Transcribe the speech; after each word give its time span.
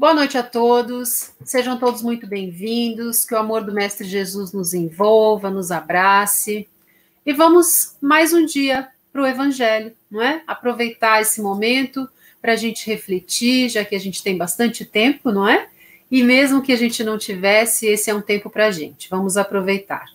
Boa 0.00 0.14
noite 0.14 0.38
a 0.38 0.42
todos, 0.42 1.30
sejam 1.44 1.78
todos 1.78 2.00
muito 2.00 2.26
bem-vindos, 2.26 3.26
que 3.26 3.34
o 3.34 3.38
amor 3.38 3.62
do 3.62 3.74
Mestre 3.74 4.08
Jesus 4.08 4.50
nos 4.50 4.72
envolva, 4.72 5.50
nos 5.50 5.70
abrace. 5.70 6.66
E 7.26 7.34
vamos 7.34 7.96
mais 8.00 8.32
um 8.32 8.46
dia 8.46 8.88
para 9.12 9.20
o 9.20 9.26
Evangelho, 9.26 9.92
não 10.10 10.22
é? 10.22 10.42
Aproveitar 10.46 11.20
esse 11.20 11.42
momento 11.42 12.08
para 12.40 12.54
a 12.54 12.56
gente 12.56 12.86
refletir, 12.86 13.68
já 13.68 13.84
que 13.84 13.94
a 13.94 14.00
gente 14.00 14.22
tem 14.22 14.38
bastante 14.38 14.86
tempo, 14.86 15.30
não 15.30 15.46
é? 15.46 15.68
E 16.10 16.22
mesmo 16.22 16.62
que 16.62 16.72
a 16.72 16.78
gente 16.78 17.04
não 17.04 17.18
tivesse, 17.18 17.86
esse 17.86 18.08
é 18.08 18.14
um 18.14 18.22
tempo 18.22 18.48
para 18.48 18.68
a 18.68 18.70
gente, 18.70 19.06
vamos 19.10 19.36
aproveitar. 19.36 20.06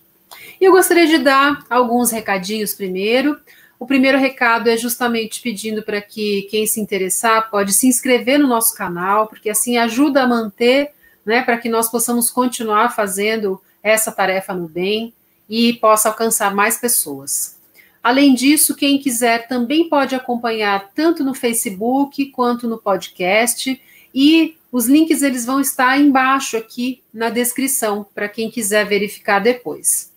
E 0.59 0.65
eu 0.65 0.71
gostaria 0.71 1.05
de 1.05 1.20
dar 1.20 1.63
alguns 1.70 2.09
recadinhos 2.09 2.73
primeiro. 2.73 3.39
O 3.86 3.88
primeiro 3.88 4.17
recado 4.17 4.67
é 4.67 4.75
justamente 4.75 5.39
pedindo 5.43 5.83
para 5.83 6.01
que 6.01 6.47
quem 6.49 6.65
se 6.65 6.82
interessar 6.82 7.51
pode 7.51 7.71
se 7.71 7.86
inscrever 7.86 8.39
no 8.39 8.47
nosso 8.47 8.75
canal, 8.75 9.27
porque 9.27 9.47
assim 9.47 9.77
ajuda 9.77 10.23
a 10.23 10.27
manter, 10.27 10.89
né, 11.23 11.43
para 11.43 11.55
que 11.60 11.69
nós 11.69 11.87
possamos 11.87 12.32
continuar 12.32 12.96
fazendo 12.96 13.61
essa 13.83 14.11
tarefa 14.11 14.55
no 14.55 14.68
bem 14.68 15.13
e 15.47 15.74
possa 15.74 16.10
alcançar 16.10 16.55
mais 16.55 16.79
pessoas. 16.79 17.60
Além 18.01 18.33
disso, 18.33 18.75
quem 18.75 18.97
quiser 18.97 19.47
também 19.47 19.88
pode 19.88 20.15
acompanhar 20.15 20.89
tanto 20.96 21.24
no 21.24 21.36
Facebook 21.36 22.25
quanto 22.32 22.68
no 22.68 22.79
podcast 22.79 23.79
e 24.15 24.57
os 24.71 24.88
links 24.88 25.21
eles 25.21 25.46
vão 25.46 25.61
estar 25.61 25.96
embaixo 26.02 26.57
aqui 26.57 27.04
na 27.13 27.29
descrição 27.29 28.04
para 28.15 28.27
quem 28.27 28.49
quiser 28.49 28.83
verificar 28.88 29.38
depois. 29.38 30.11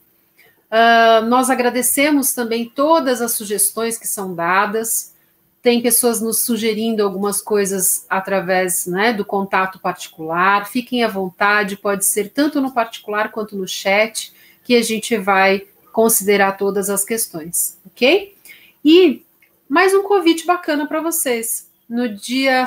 Uh, 0.71 1.25
nós 1.27 1.49
agradecemos 1.49 2.35
também 2.35 2.69
todas 2.69 3.23
as 3.23 3.33
sugestões 3.33 3.97
que 3.97 4.07
são 4.07 4.35
dadas. 4.35 5.15
Tem 5.63 5.81
pessoas 5.83 6.21
nos 6.21 6.41
sugerindo 6.41 7.03
algumas 7.03 7.41
coisas 7.41 8.05
através 8.09 8.87
né, 8.87 9.13
do 9.13 9.25
contato 9.25 9.79
particular. 9.79 10.69
Fiquem 10.69 11.03
à 11.03 11.09
vontade, 11.09 11.77
pode 11.77 12.05
ser 12.05 12.31
tanto 12.31 12.61
no 12.61 12.73
particular 12.73 13.31
quanto 13.33 13.57
no 13.57 13.67
chat, 13.67 14.33
que 14.63 14.77
a 14.77 14.83
gente 14.83 15.17
vai 15.17 15.67
considerar 15.93 16.53
todas 16.53 16.91
as 16.91 17.05
questões, 17.05 17.77
ok? 17.87 18.37
E 18.85 19.25
mais 19.69 19.93
um 19.95 20.03
convite 20.05 20.47
bacana 20.47 20.87
para 20.87 21.01
vocês. 21.01 21.69
No 21.89 22.09
dia, 22.09 22.65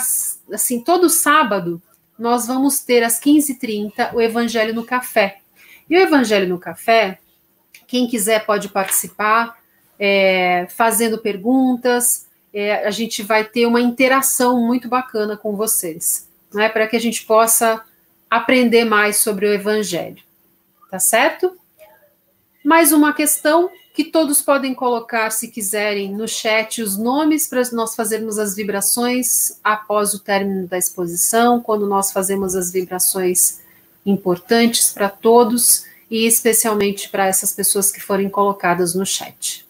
assim, 0.52 0.82
todo 0.82 1.10
sábado, 1.10 1.82
nós 2.18 2.48
vamos 2.48 2.80
ter 2.80 3.04
às 3.04 3.22
15h30 3.22 4.14
o 4.14 4.20
Evangelho 4.20 4.74
no 4.74 4.84
Café. 4.84 5.40
E 5.90 5.96
o 5.96 6.00
Evangelho 6.00 6.50
no 6.50 6.60
Café 6.60 7.21
quem 7.92 8.08
quiser 8.08 8.45
pode 8.45 8.70
participar, 8.70 9.59
é, 10.00 10.66
fazendo 10.78 11.17
perguntas. 11.17 12.25
É, 12.53 12.88
a 12.88 12.89
gente 12.89 13.22
vai 13.22 13.44
ter 13.44 13.66
uma 13.66 13.81
interação 13.81 14.66
muito 14.66 14.88
bacana 14.88 15.36
com 15.36 15.58
vocês, 15.58 16.25
né, 16.53 16.69
para 16.69 16.88
que 16.88 16.95
a 16.95 17.00
gente 17.00 17.25
possa 17.25 17.84
aprender 18.30 18.86
mais 18.86 19.17
sobre 19.17 19.45
o 19.45 19.53
Evangelho. 19.53 20.23
Tá 20.89 21.00
certo? 21.00 21.58
Mais 22.64 22.94
uma 22.94 23.14
questão 23.14 23.69
que 23.94 24.06
todos 24.06 24.42
podem 24.42 24.73
colocar, 24.73 25.30
se 25.30 25.50
quiserem, 25.50 26.14
no 26.14 26.30
chat 26.30 26.81
os 26.81 26.97
nomes 26.97 27.50
para 27.50 27.62
nós 27.73 27.94
fazermos 27.94 28.39
as 28.39 28.56
vibrações 28.56 29.59
após 29.62 30.14
o 30.14 30.19
término 30.19 30.66
da 30.66 30.78
exposição, 30.78 31.59
quando 31.59 31.86
nós 31.86 32.09
fazemos 32.14 32.56
as 32.56 32.72
vibrações 32.72 33.59
importantes 34.06 34.94
para 34.94 35.09
todos 35.09 35.91
e 36.12 36.28
especialmente 36.28 37.08
para 37.08 37.26
essas 37.26 37.54
pessoas 37.54 37.90
que 37.90 38.02
forem 38.02 38.30
colocadas 38.30 38.94
no 38.94 39.06
chat. 39.06 39.66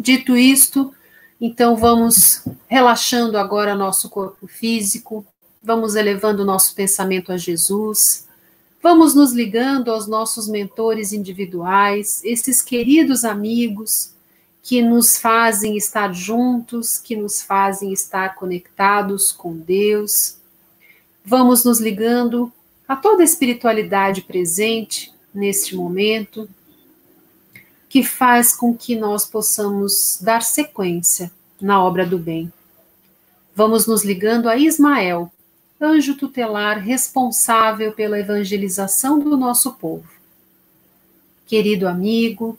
Dito 0.00 0.34
isto, 0.34 0.94
então 1.38 1.76
vamos 1.76 2.42
relaxando 2.66 3.36
agora 3.36 3.74
nosso 3.74 4.08
corpo 4.08 4.46
físico, 4.46 5.26
vamos 5.62 5.94
elevando 5.94 6.42
nosso 6.42 6.74
pensamento 6.74 7.30
a 7.30 7.36
Jesus, 7.36 8.26
vamos 8.82 9.14
nos 9.14 9.32
ligando 9.32 9.92
aos 9.92 10.06
nossos 10.06 10.48
mentores 10.48 11.12
individuais, 11.12 12.22
esses 12.24 12.62
queridos 12.62 13.22
amigos 13.22 14.14
que 14.62 14.80
nos 14.80 15.18
fazem 15.18 15.76
estar 15.76 16.14
juntos, 16.14 16.98
que 16.98 17.14
nos 17.14 17.42
fazem 17.42 17.92
estar 17.92 18.34
conectados 18.34 19.30
com 19.30 19.54
Deus. 19.54 20.36
Vamos 21.22 21.62
nos 21.62 21.78
ligando 21.78 22.50
a 22.88 22.96
toda 22.96 23.22
a 23.22 23.24
espiritualidade 23.24 24.22
presente, 24.22 25.13
neste 25.34 25.74
momento, 25.74 26.48
que 27.88 28.02
faz 28.02 28.54
com 28.54 28.74
que 28.74 28.96
nós 28.96 29.26
possamos 29.26 30.18
dar 30.20 30.42
sequência 30.42 31.30
na 31.60 31.82
obra 31.82 32.06
do 32.06 32.18
bem. 32.18 32.52
Vamos 33.54 33.86
nos 33.86 34.04
ligando 34.04 34.48
a 34.48 34.56
Ismael, 34.56 35.32
anjo 35.80 36.16
tutelar 36.16 36.78
responsável 36.78 37.92
pela 37.92 38.18
evangelização 38.18 39.18
do 39.18 39.36
nosso 39.36 39.74
povo. 39.74 40.08
Querido 41.46 41.86
amigo, 41.86 42.58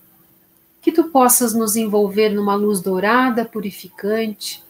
que 0.81 0.91
tu 0.91 1.05
possas 1.05 1.53
nos 1.53 1.75
envolver 1.75 2.29
numa 2.29 2.55
luz 2.55 2.79
dourada, 2.79 3.43
purificante, 3.43 4.63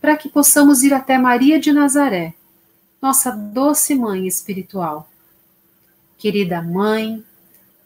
para 0.00 0.16
que 0.16 0.28
possamos 0.28 0.82
ir 0.82 0.94
até 0.94 1.18
Maria 1.18 1.58
de 1.58 1.72
Nazaré, 1.72 2.34
nossa 3.02 3.30
doce 3.30 3.94
mãe 3.94 4.26
espiritual. 4.26 5.10
Querida 6.16 6.62
mãe, 6.62 7.24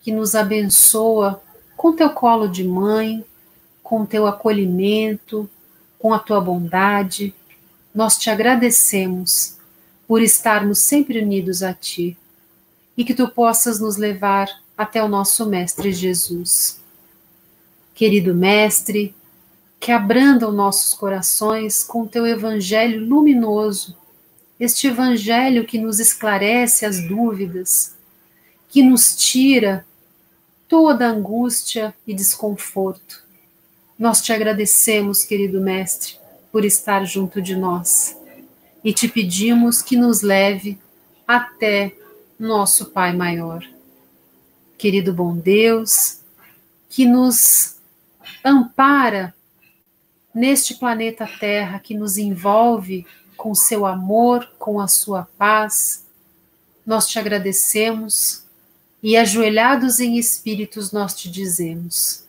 que 0.02 0.12
nos 0.12 0.34
abençoa 0.34 1.42
com 1.76 1.94
teu 1.94 2.10
colo 2.10 2.48
de 2.48 2.64
mãe, 2.64 3.24
com 3.82 4.04
teu 4.04 4.26
acolhimento, 4.26 5.48
com 5.98 6.12
a 6.12 6.18
tua 6.18 6.40
bondade. 6.40 7.32
Nós 7.94 8.18
te 8.18 8.28
agradecemos 8.28 9.56
por 10.06 10.20
estarmos 10.20 10.78
sempre 10.78 11.22
unidos 11.22 11.62
a 11.62 11.72
ti 11.72 12.16
e 12.96 13.04
que 13.04 13.14
tu 13.14 13.28
possas 13.28 13.80
nos 13.80 13.96
levar 13.96 14.48
até 14.76 15.02
o 15.02 15.08
nosso 15.08 15.46
Mestre 15.46 15.92
Jesus. 15.92 16.80
Querido 17.94 18.34
Mestre, 18.34 19.14
que 19.78 19.92
abranda 19.92 20.48
os 20.48 20.54
nossos 20.54 20.94
corações 20.94 21.84
com 21.84 22.06
teu 22.06 22.26
evangelho 22.26 23.04
luminoso, 23.04 23.96
este 24.58 24.86
evangelho 24.86 25.64
que 25.64 25.78
nos 25.78 25.98
esclarece 25.98 26.86
as 26.86 27.00
dúvidas, 27.00 27.94
que 28.68 28.82
nos 28.82 29.16
tira 29.16 29.84
toda 30.72 31.06
angústia 31.06 31.94
e 32.06 32.14
desconforto. 32.14 33.22
Nós 33.98 34.22
te 34.22 34.32
agradecemos, 34.32 35.22
querido 35.22 35.60
Mestre, 35.60 36.14
por 36.50 36.64
estar 36.64 37.04
junto 37.04 37.42
de 37.42 37.54
nós 37.54 38.16
e 38.82 38.90
te 38.90 39.06
pedimos 39.06 39.82
que 39.82 39.98
nos 39.98 40.22
leve 40.22 40.78
até 41.28 41.94
nosso 42.38 42.86
Pai 42.86 43.14
Maior. 43.14 43.62
Querido 44.78 45.12
bom 45.12 45.36
Deus, 45.36 46.20
que 46.88 47.04
nos 47.04 47.76
ampara 48.42 49.34
neste 50.34 50.76
planeta 50.76 51.28
Terra, 51.38 51.80
que 51.80 51.92
nos 51.92 52.16
envolve 52.16 53.06
com 53.36 53.54
seu 53.54 53.84
amor, 53.84 54.50
com 54.58 54.80
a 54.80 54.88
sua 54.88 55.28
paz, 55.36 56.06
nós 56.86 57.06
te 57.08 57.18
agradecemos 57.18 58.41
e 59.02 59.16
ajoelhados 59.16 59.98
em 59.98 60.16
espíritos 60.16 60.92
nós 60.92 61.14
te 61.14 61.28
dizemos: 61.28 62.24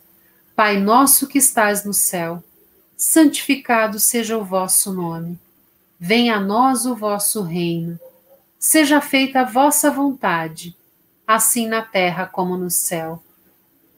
Pai 0.56 0.80
nosso 0.80 1.28
que 1.28 1.38
estás 1.38 1.84
no 1.84 1.94
céu, 1.94 2.42
santificado 2.96 4.00
seja 4.00 4.36
o 4.36 4.44
vosso 4.44 4.92
nome. 4.92 5.38
Venha 6.00 6.36
a 6.36 6.40
nós 6.40 6.84
o 6.84 6.96
vosso 6.96 7.42
reino. 7.42 7.98
Seja 8.58 9.00
feita 9.00 9.40
a 9.40 9.44
vossa 9.44 9.90
vontade, 9.90 10.76
assim 11.26 11.68
na 11.68 11.82
terra 11.82 12.26
como 12.26 12.56
no 12.56 12.70
céu. 12.70 13.22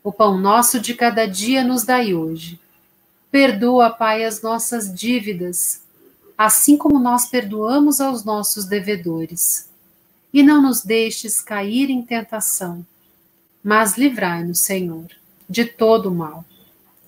O 0.04 0.12
pão 0.12 0.36
nosso 0.36 0.78
de 0.78 0.94
cada 0.94 1.26
dia 1.26 1.64
nos 1.64 1.84
dai 1.84 2.12
hoje. 2.12 2.60
Perdoa, 3.30 3.90
Pai, 3.90 4.24
as 4.24 4.42
nossas 4.42 4.92
dívidas, 4.92 5.82
assim 6.36 6.76
como 6.76 6.98
nós 6.98 7.26
perdoamos 7.26 8.00
aos 8.00 8.24
nossos 8.24 8.66
devedores 8.66 9.68
e 10.36 10.42
não 10.42 10.60
nos 10.60 10.82
deixes 10.82 11.40
cair 11.40 11.88
em 11.88 12.02
tentação, 12.02 12.84
mas 13.64 13.96
livrai-nos, 13.96 14.60
Senhor, 14.60 15.06
de 15.48 15.64
todo 15.64 16.10
o 16.10 16.14
mal. 16.14 16.44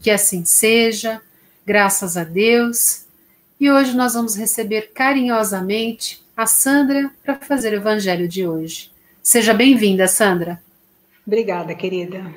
Que 0.00 0.10
assim 0.10 0.46
seja, 0.46 1.20
graças 1.66 2.16
a 2.16 2.24
Deus. 2.24 3.04
E 3.60 3.70
hoje 3.70 3.94
nós 3.94 4.14
vamos 4.14 4.34
receber 4.34 4.92
carinhosamente 4.94 6.24
a 6.34 6.46
Sandra 6.46 7.10
para 7.22 7.34
fazer 7.34 7.74
o 7.74 7.76
evangelho 7.76 8.26
de 8.26 8.48
hoje. 8.48 8.90
Seja 9.22 9.52
bem-vinda, 9.52 10.08
Sandra. 10.08 10.62
Obrigada, 11.26 11.74
querida. 11.74 12.34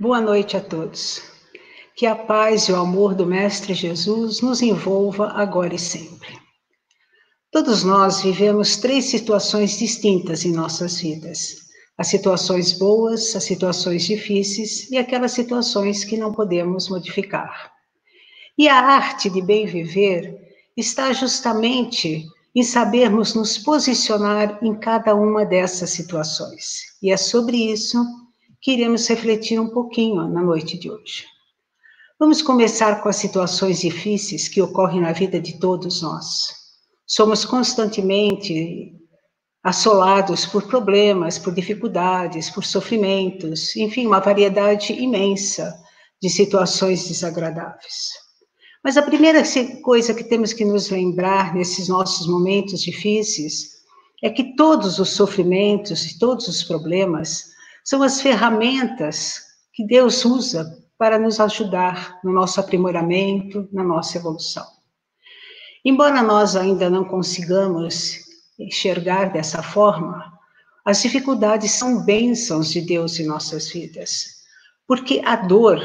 Boa 0.00 0.20
noite 0.20 0.56
a 0.56 0.60
todos. 0.60 1.22
Que 1.94 2.06
a 2.06 2.16
paz 2.16 2.64
e 2.64 2.72
o 2.72 2.76
amor 2.76 3.14
do 3.14 3.24
Mestre 3.24 3.72
Jesus 3.72 4.40
nos 4.40 4.60
envolva 4.60 5.28
agora 5.28 5.76
e 5.76 5.78
sempre. 5.78 6.44
Todos 7.50 7.84
nós 7.84 8.22
vivemos 8.22 8.76
três 8.76 9.06
situações 9.06 9.78
distintas 9.78 10.44
em 10.44 10.52
nossas 10.52 11.00
vidas: 11.00 11.56
as 11.96 12.08
situações 12.08 12.72
boas, 12.72 13.34
as 13.34 13.44
situações 13.44 14.04
difíceis 14.04 14.90
e 14.90 14.98
aquelas 14.98 15.32
situações 15.32 16.04
que 16.04 16.16
não 16.16 16.32
podemos 16.32 16.88
modificar. 16.88 17.72
E 18.58 18.68
a 18.68 18.76
arte 18.76 19.30
de 19.30 19.40
bem 19.40 19.66
viver 19.66 20.34
está 20.76 21.12
justamente 21.12 22.26
em 22.54 22.62
sabermos 22.62 23.34
nos 23.34 23.58
posicionar 23.58 24.58
em 24.62 24.74
cada 24.74 25.14
uma 25.14 25.44
dessas 25.44 25.90
situações. 25.90 26.96
E 27.02 27.10
é 27.10 27.16
sobre 27.16 27.56
isso 27.70 28.02
que 28.60 28.72
iremos 28.72 29.06
refletir 29.06 29.60
um 29.60 29.68
pouquinho 29.68 30.26
na 30.28 30.42
noite 30.42 30.78
de 30.78 30.90
hoje. 30.90 31.24
Vamos 32.18 32.40
começar 32.40 33.02
com 33.02 33.10
as 33.10 33.16
situações 33.16 33.80
difíceis 33.80 34.48
que 34.48 34.62
ocorrem 34.62 35.02
na 35.02 35.12
vida 35.12 35.38
de 35.38 35.60
todos 35.60 36.00
nós. 36.00 36.65
Somos 37.06 37.44
constantemente 37.44 38.92
assolados 39.62 40.44
por 40.46 40.66
problemas, 40.66 41.38
por 41.38 41.54
dificuldades, 41.54 42.50
por 42.50 42.64
sofrimentos, 42.64 43.74
enfim, 43.76 44.06
uma 44.06 44.20
variedade 44.20 44.92
imensa 44.92 45.74
de 46.22 46.28
situações 46.30 47.06
desagradáveis. 47.08 48.10
Mas 48.82 48.96
a 48.96 49.02
primeira 49.02 49.42
coisa 49.82 50.14
que 50.14 50.24
temos 50.24 50.52
que 50.52 50.64
nos 50.64 50.90
lembrar 50.90 51.54
nesses 51.54 51.88
nossos 51.88 52.28
momentos 52.28 52.80
difíceis 52.80 53.76
é 54.22 54.30
que 54.30 54.54
todos 54.54 54.98
os 54.98 55.10
sofrimentos 55.10 56.04
e 56.06 56.18
todos 56.18 56.46
os 56.48 56.62
problemas 56.62 57.44
são 57.84 58.02
as 58.02 58.20
ferramentas 58.20 59.40
que 59.72 59.86
Deus 59.86 60.24
usa 60.24 60.64
para 60.98 61.18
nos 61.18 61.38
ajudar 61.38 62.18
no 62.24 62.32
nosso 62.32 62.60
aprimoramento, 62.60 63.68
na 63.72 63.84
nossa 63.84 64.16
evolução. 64.16 64.75
Embora 65.88 66.20
nós 66.20 66.56
ainda 66.56 66.90
não 66.90 67.04
consigamos 67.04 68.18
enxergar 68.58 69.32
dessa 69.32 69.62
forma, 69.62 70.36
as 70.84 71.00
dificuldades 71.00 71.70
são 71.70 72.04
bênçãos 72.04 72.72
de 72.72 72.80
Deus 72.80 73.20
em 73.20 73.24
nossas 73.24 73.70
vidas, 73.70 74.38
porque 74.84 75.22
a 75.24 75.36
dor, 75.36 75.78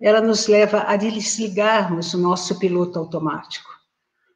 ela 0.00 0.20
nos 0.20 0.46
leva 0.46 0.84
a 0.86 0.94
desligarmos 0.94 2.14
o 2.14 2.18
nosso 2.18 2.60
piloto 2.60 2.96
automático. 3.00 3.68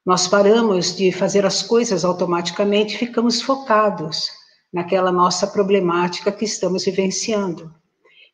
Nós 0.05 0.27
paramos 0.27 0.97
de 0.97 1.13
fazer 1.13 1.47
as 1.47 1.63
coisas 1.63 2.05
automaticamente 2.05 2.99
ficamos 2.99 3.41
focados 3.41 4.29
naquela 4.73 5.13
nossa 5.13 5.47
problemática 5.47 6.33
que 6.33 6.45
estamos 6.45 6.87
vivenciando. 6.87 7.73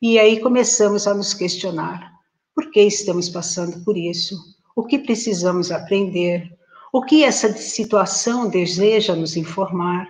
E 0.00 0.18
aí 0.18 0.40
começamos 0.40 1.06
a 1.06 1.12
nos 1.12 1.34
questionar: 1.34 2.10
por 2.54 2.70
que 2.70 2.80
estamos 2.80 3.28
passando 3.28 3.84
por 3.84 3.98
isso? 3.98 4.34
O 4.74 4.86
que 4.86 4.98
precisamos 4.98 5.70
aprender? 5.70 6.58
O 6.92 7.02
que 7.02 7.24
essa 7.24 7.52
situação 7.56 8.48
deseja 8.48 9.14
nos 9.14 9.36
informar? 9.36 10.08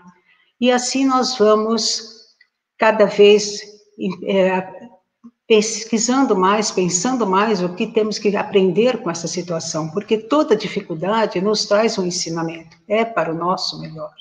E 0.61 0.71
assim 0.71 1.05
nós 1.05 1.37
vamos 1.37 2.37
cada 2.79 3.05
vez 3.05 3.61
é, 4.25 4.91
pesquisando 5.47 6.37
mais, 6.37 6.71
pensando 6.71 7.27
mais 7.27 7.63
o 7.63 7.75
que 7.75 7.89
temos 7.89 8.19
que 8.19 8.35
aprender 8.37 9.03
com 9.03 9.11
essa 9.11 9.27
situação, 9.27 9.91
porque 9.91 10.17
toda 10.17 10.57
dificuldade 10.57 11.41
nos 11.41 11.67
traz 11.67 11.99
um 11.99 12.07
ensinamento, 12.07 12.77
é 12.89 13.05
para 13.05 13.33
o 13.33 13.37
nosso 13.37 13.81
melhor. 13.81 14.15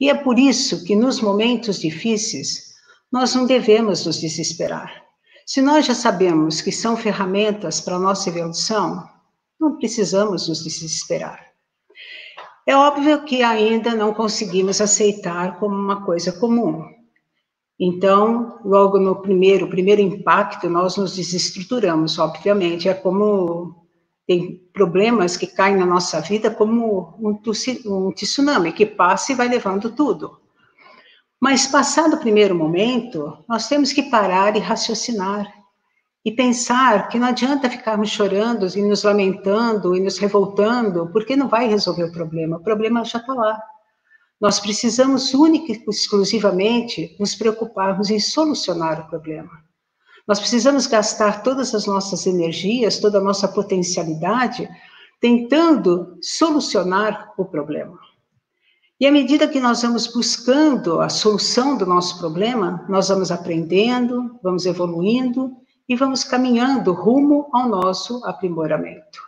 E 0.00 0.08
é 0.08 0.14
por 0.14 0.38
isso 0.38 0.84
que 0.84 0.96
nos 0.96 1.20
momentos 1.20 1.80
difíceis 1.80 2.74
nós 3.12 3.34
não 3.34 3.44
devemos 3.46 4.06
nos 4.06 4.20
desesperar. 4.20 5.02
Se 5.46 5.60
nós 5.60 5.84
já 5.84 5.94
sabemos 5.94 6.60
que 6.60 6.72
são 6.72 6.96
ferramentas 6.96 7.80
para 7.80 7.96
a 7.96 7.98
nossa 7.98 8.28
evolução, 8.28 9.08
não 9.64 9.76
precisamos 9.76 10.48
nos 10.48 10.62
desesperar. 10.62 11.54
É 12.66 12.74
óbvio 12.76 13.24
que 13.24 13.42
ainda 13.42 13.94
não 13.94 14.14
conseguimos 14.14 14.80
aceitar 14.80 15.58
como 15.58 15.74
uma 15.74 16.04
coisa 16.04 16.32
comum. 16.32 16.82
Então, 17.78 18.60
logo 18.64 18.98
no 18.98 19.16
primeiro, 19.16 19.68
primeiro 19.68 20.00
impacto, 20.00 20.70
nós 20.70 20.96
nos 20.96 21.16
desestruturamos, 21.16 22.18
obviamente. 22.18 22.88
É 22.88 22.94
como 22.94 23.84
tem 24.26 24.56
problemas 24.72 25.36
que 25.36 25.46
caem 25.46 25.76
na 25.76 25.84
nossa 25.84 26.20
vida 26.20 26.50
como 26.50 27.14
um, 27.18 27.38
um 27.86 28.12
tsunami 28.12 28.72
que 28.72 28.86
passa 28.86 29.32
e 29.32 29.34
vai 29.34 29.48
levando 29.48 29.90
tudo. 29.90 30.40
Mas, 31.38 31.66
passado 31.66 32.14
o 32.14 32.20
primeiro 32.20 32.54
momento, 32.54 33.44
nós 33.46 33.68
temos 33.68 33.92
que 33.92 34.04
parar 34.04 34.56
e 34.56 34.60
raciocinar 34.60 35.63
e 36.24 36.32
pensar 36.32 37.08
que 37.08 37.18
não 37.18 37.28
adianta 37.28 37.68
ficarmos 37.68 38.08
chorando 38.08 38.66
e 38.74 38.82
nos 38.82 39.02
lamentando 39.02 39.94
e 39.94 40.00
nos 40.00 40.16
revoltando, 40.16 41.10
porque 41.12 41.36
não 41.36 41.48
vai 41.48 41.68
resolver 41.68 42.04
o 42.04 42.12
problema. 42.12 42.56
O 42.56 42.62
problema 42.62 43.04
já 43.04 43.18
está 43.18 43.34
lá. 43.34 43.60
Nós 44.40 44.58
precisamos 44.58 45.34
única 45.34 45.72
e 45.72 45.84
exclusivamente 45.86 47.14
nos 47.20 47.34
preocuparmos 47.34 48.10
em 48.10 48.18
solucionar 48.18 49.00
o 49.00 49.08
problema. 49.08 49.50
Nós 50.26 50.40
precisamos 50.40 50.86
gastar 50.86 51.42
todas 51.42 51.74
as 51.74 51.84
nossas 51.84 52.26
energias, 52.26 52.98
toda 52.98 53.18
a 53.18 53.22
nossa 53.22 53.46
potencialidade, 53.46 54.66
tentando 55.20 56.16
solucionar 56.22 57.34
o 57.36 57.44
problema. 57.44 57.98
E 58.98 59.06
à 59.06 59.12
medida 59.12 59.46
que 59.46 59.60
nós 59.60 59.82
vamos 59.82 60.06
buscando 60.06 61.00
a 61.00 61.10
solução 61.10 61.76
do 61.76 61.84
nosso 61.84 62.18
problema, 62.18 62.86
nós 62.88 63.08
vamos 63.08 63.30
aprendendo, 63.30 64.38
vamos 64.42 64.64
evoluindo 64.64 65.54
e 65.88 65.96
vamos 65.96 66.24
caminhando 66.24 66.92
rumo 66.92 67.48
ao 67.52 67.68
nosso 67.68 68.24
aprimoramento. 68.24 69.20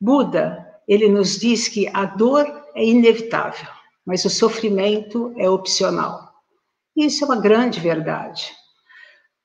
Buda, 0.00 0.66
ele 0.86 1.08
nos 1.08 1.38
diz 1.38 1.68
que 1.68 1.88
a 1.92 2.04
dor 2.04 2.46
é 2.74 2.84
inevitável, 2.84 3.68
mas 4.06 4.24
o 4.24 4.30
sofrimento 4.30 5.34
é 5.36 5.48
opcional. 5.48 6.32
Isso 6.96 7.24
é 7.24 7.26
uma 7.26 7.40
grande 7.40 7.80
verdade. 7.80 8.52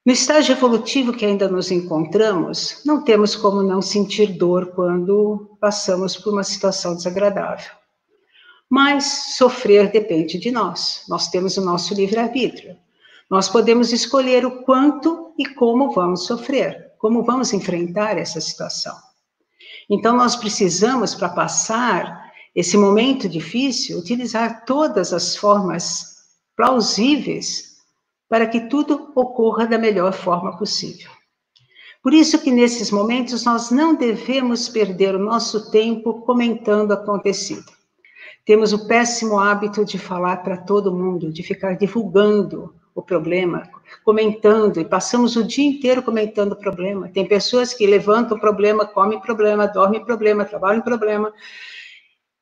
No 0.06 0.12
estágio 0.12 0.54
evolutivo 0.54 1.14
que 1.14 1.26
ainda 1.26 1.48
nos 1.48 1.72
encontramos, 1.72 2.82
não 2.86 3.04
temos 3.04 3.36
como 3.36 3.64
não 3.64 3.82
sentir 3.82 4.38
dor 4.38 4.74
quando 4.74 5.58
passamos 5.62 6.18
por 6.18 6.34
uma 6.34 6.44
situação 6.44 6.94
desagradável. 6.94 7.72
Mas 8.70 9.36
sofrer 9.38 9.92
depende 9.92 10.38
de 10.38 10.52
nós. 10.52 11.06
Nós 11.08 11.30
temos 11.30 11.56
o 11.58 11.62
nosso 11.64 11.94
livre-arbítrio. 11.94 12.76
Nós 13.30 13.50
podemos 13.50 13.92
escolher 13.92 14.46
o 14.46 14.64
quanto 14.64 15.34
e 15.38 15.46
como 15.46 15.92
vamos 15.92 16.26
sofrer, 16.26 16.92
como 16.98 17.24
vamos 17.24 17.54
enfrentar 17.54 18.18
essa 18.18 18.40
situação. 18.40 18.96
Então, 19.90 20.16
nós 20.16 20.36
precisamos, 20.36 21.14
para 21.16 21.30
passar 21.30 22.32
esse 22.56 22.78
momento 22.78 23.28
difícil, 23.28 23.98
utilizar 23.98 24.66
todas 24.66 25.12
as 25.12 25.36
formas 25.36 26.14
plausíveis 26.56 27.74
para 28.30 28.48
que 28.48 28.62
tudo 28.62 29.12
ocorra 29.16 29.66
da 29.66 29.78
melhor 29.78 30.14
forma 30.14 30.58
possível. 30.58 31.12
Por 32.02 32.14
isso 32.14 32.42
que 32.42 32.52
nesses 32.52 32.92
momentos 32.92 33.46
nós 33.46 33.72
não 33.72 33.96
devemos 33.96 34.68
perder 34.68 35.16
o 35.16 35.20
nosso 35.20 35.72
tempo 35.72 36.22
comentando 36.22 36.92
o 36.92 36.94
acontecido. 36.94 37.72
Temos 38.46 38.74
o 38.74 38.88
péssimo 38.88 39.40
hábito 39.40 39.86
de 39.86 39.98
falar 39.98 40.38
para 40.44 40.58
todo 40.58 40.94
mundo, 40.94 41.32
de 41.32 41.42
ficar 41.42 41.78
divulgando 41.78 42.76
o 42.96 43.02
problema, 43.02 43.70
comentando, 44.04 44.80
e 44.80 44.86
passamos 44.86 45.36
o 45.36 45.44
dia 45.44 45.66
inteiro 45.66 46.04
comentando 46.04 46.52
o 46.52 46.60
problema. 46.60 47.10
Tem 47.10 47.28
pessoas 47.28 47.74
que 47.74 47.88
levantam 47.88 48.38
o 48.38 48.40
problema, 48.40 48.86
comem 48.86 49.20
problema, 49.20 49.68
dormem 49.68 50.06
problema, 50.06 50.46
trabalham 50.46 50.82
problema. 50.82 51.34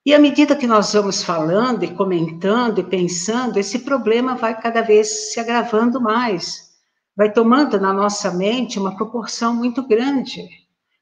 E 0.05 0.13
à 0.13 0.19
medida 0.19 0.55
que 0.55 0.67
nós 0.67 0.93
vamos 0.93 1.23
falando 1.23 1.83
e 1.83 1.93
comentando 1.93 2.79
e 2.79 2.83
pensando, 2.83 3.57
esse 3.57 3.79
problema 3.79 4.35
vai 4.35 4.59
cada 4.59 4.81
vez 4.81 5.31
se 5.31 5.39
agravando 5.39 6.01
mais, 6.01 6.71
vai 7.15 7.31
tomando 7.31 7.79
na 7.79 7.93
nossa 7.93 8.31
mente 8.31 8.79
uma 8.79 8.95
proporção 8.95 9.53
muito 9.53 9.87
grande. 9.87 10.41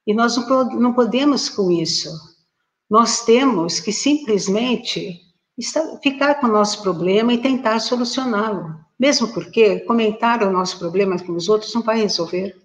E 0.06 0.14
nós 0.14 0.36
não 0.38 0.94
podemos 0.94 1.50
com 1.50 1.72
isso. 1.72 2.10
Nós 2.90 3.24
temos 3.24 3.80
que 3.80 3.92
simplesmente 3.92 5.20
ficar 6.02 6.36
com 6.36 6.48
o 6.48 6.52
nosso 6.52 6.82
problema 6.82 7.34
e 7.34 7.38
tentar 7.38 7.80
solucioná-lo. 7.80 8.89
Mesmo 9.00 9.34
porque 9.34 9.80
comentar 9.82 10.44
o 10.44 10.52
nosso 10.52 10.78
problema 10.78 11.18
com 11.18 11.32
os 11.34 11.48
outros 11.48 11.74
não 11.74 11.82
vai 11.82 12.02
resolver. 12.02 12.56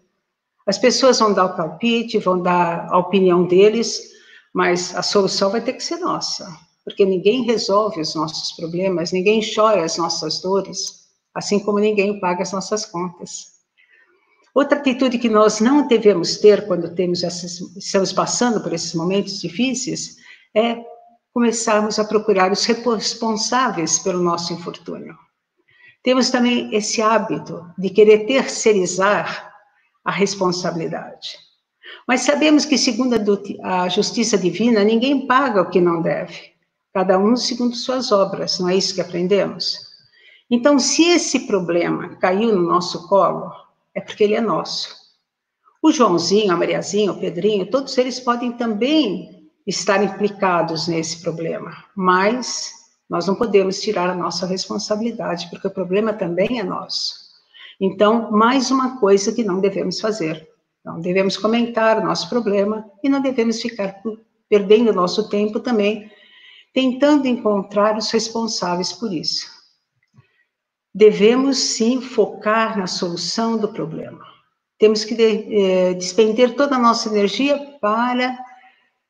As 0.67 0.79
pessoas 0.79 1.19
vão 1.19 1.33
dar 1.33 1.45
o 1.45 1.57
palpite, 1.57 2.19
vão 2.19 2.43
dar 2.43 2.89
a 2.91 2.99
opinião 2.99 3.47
deles, 3.47 4.01
mas 4.53 4.95
a 4.97 5.03
solução 5.03 5.51
vai 5.51 5.61
ter 5.61 5.75
que 5.75 5.85
ser 5.85 5.99
nossa. 5.99 6.47
Porque 6.85 7.05
ninguém 7.05 7.45
resolve 7.45 8.01
os 8.01 8.15
nossos 8.15 8.53
problemas, 8.57 9.13
ninguém 9.13 9.41
chora 9.55 9.85
as 9.85 9.97
nossas 9.97 10.41
dores, 10.41 11.05
assim 11.35 11.59
como 11.59 11.79
ninguém 11.79 12.19
paga 12.19 12.43
as 12.43 12.53
nossas 12.53 12.85
contas. 12.85 13.55
Outra 14.55 14.79
atitude 14.79 15.19
que 15.19 15.29
nós 15.29 15.61
não 15.61 15.87
devemos 15.87 16.37
ter 16.39 16.67
quando 16.67 16.95
temos 16.95 17.23
essas, 17.23 17.61
estamos 17.77 18.13
passando 18.13 18.61
por 18.61 18.73
esses 18.73 18.95
momentos 18.95 19.41
difíceis 19.41 20.17
é 20.55 20.77
começarmos 21.33 21.99
a 21.99 22.05
procurar 22.05 22.53
os 22.53 22.65
responsáveis 22.65 23.99
pelo 23.99 24.23
nosso 24.23 24.53
infortúnio. 24.53 25.17
Temos 26.05 26.29
também 26.29 26.69
esse 26.75 27.01
hábito 27.01 27.67
de 27.79 27.89
querer 27.89 28.27
terceirizar 28.27 29.51
a 30.05 30.13
responsabilidade. 30.13 31.39
Mas 32.07 32.21
sabemos 32.21 32.67
que, 32.67 32.77
segundo 32.77 33.17
a 33.63 33.89
justiça 33.89 34.37
divina, 34.37 34.85
ninguém 34.85 35.27
paga 35.27 35.63
o 35.63 35.71
que 35.71 35.81
não 35.81 36.03
deve. 36.03 36.53
Cada 36.93 37.19
um 37.19 37.35
segundo 37.37 37.75
suas 37.75 38.13
obras, 38.13 38.61
não 38.61 38.69
é 38.69 38.77
isso 38.77 38.95
que 38.95 39.01
aprendemos? 39.01 39.79
Então, 40.51 40.79
se 40.79 41.05
esse 41.09 41.47
problema 41.47 42.17
caiu 42.17 42.55
no 42.55 42.63
nosso 42.63 43.09
colo, 43.09 43.51
é 43.95 44.01
porque 44.01 44.25
ele 44.25 44.35
é 44.35 44.43
nosso. 44.43 44.95
O 45.83 45.91
Joãozinho, 45.91 46.53
a 46.53 46.57
Mariazinha, 46.57 47.13
o 47.13 47.19
Pedrinho, 47.19 47.71
todos 47.71 47.97
eles 47.97 48.21
podem 48.21 48.53
também 48.53 49.51
estar 49.67 50.05
implicados 50.05 50.87
nesse 50.87 51.23
problema, 51.23 51.75
mas 51.97 52.84
nós 53.15 53.29
não 53.29 53.37
podemos 53.37 53.81
tirar 53.81 54.11
a 54.11 54.15
nossa 54.15 54.45
responsabilidade, 54.45 55.49
porque 55.49 55.69
o 55.69 55.71
problema 55.71 56.13
também 56.13 56.59
é 56.59 56.65
nosso. 56.65 57.15
Então, 57.81 58.33
mais 58.33 58.73
uma 58.73 58.99
coisa 58.99 59.33
que 59.33 59.45
não 59.45 59.61
devemos 59.61 60.01
fazer. 60.01 60.49
Não 60.85 61.01
devemos 61.01 61.37
comentar 61.37 62.01
o 62.01 62.05
nosso 62.05 62.29
problema 62.29 62.85
e 63.05 63.09
não 63.09 63.23
devemos 63.23 63.63
ficar 63.63 64.03
perdendo 64.49 64.93
nosso 64.93 65.29
tempo 65.29 65.61
também 65.61 66.11
tentando 66.73 67.29
encontrar 67.29 67.97
os 67.97 68.11
responsáveis 68.11 68.93
por 68.93 69.13
isso. 69.13 69.47
Devemos 70.93 71.57
sim 71.59 72.01
focar 72.01 72.77
na 72.77 72.89
solução 72.89 73.57
do 73.57 73.69
problema. 73.69 74.25
Temos 74.77 75.05
que 75.05 75.15
de, 75.15 75.55
eh, 75.55 75.95
despender 75.95 76.57
toda 76.57 76.75
a 76.75 76.81
nossa 76.81 77.09
energia 77.09 77.79
para 77.81 78.37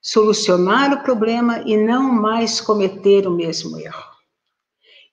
solucionar 0.05 0.93
o 0.93 1.03
problema 1.03 1.63
e 1.65 1.79
não 1.79 2.13
mais 2.13 2.61
cometer 2.61 3.27
o 3.27 3.31
mesmo 3.31 3.79
erro. 3.79 4.05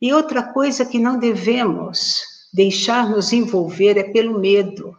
E 0.02 0.12
outra 0.12 0.44
coisa 0.44 0.86
que 0.86 1.00
não 1.00 1.18
devemos 1.18 2.24
deixar 2.54 3.10
nos 3.10 3.32
envolver 3.32 3.98
é 3.98 4.04
pelo 4.04 4.38
medo. 4.38 4.94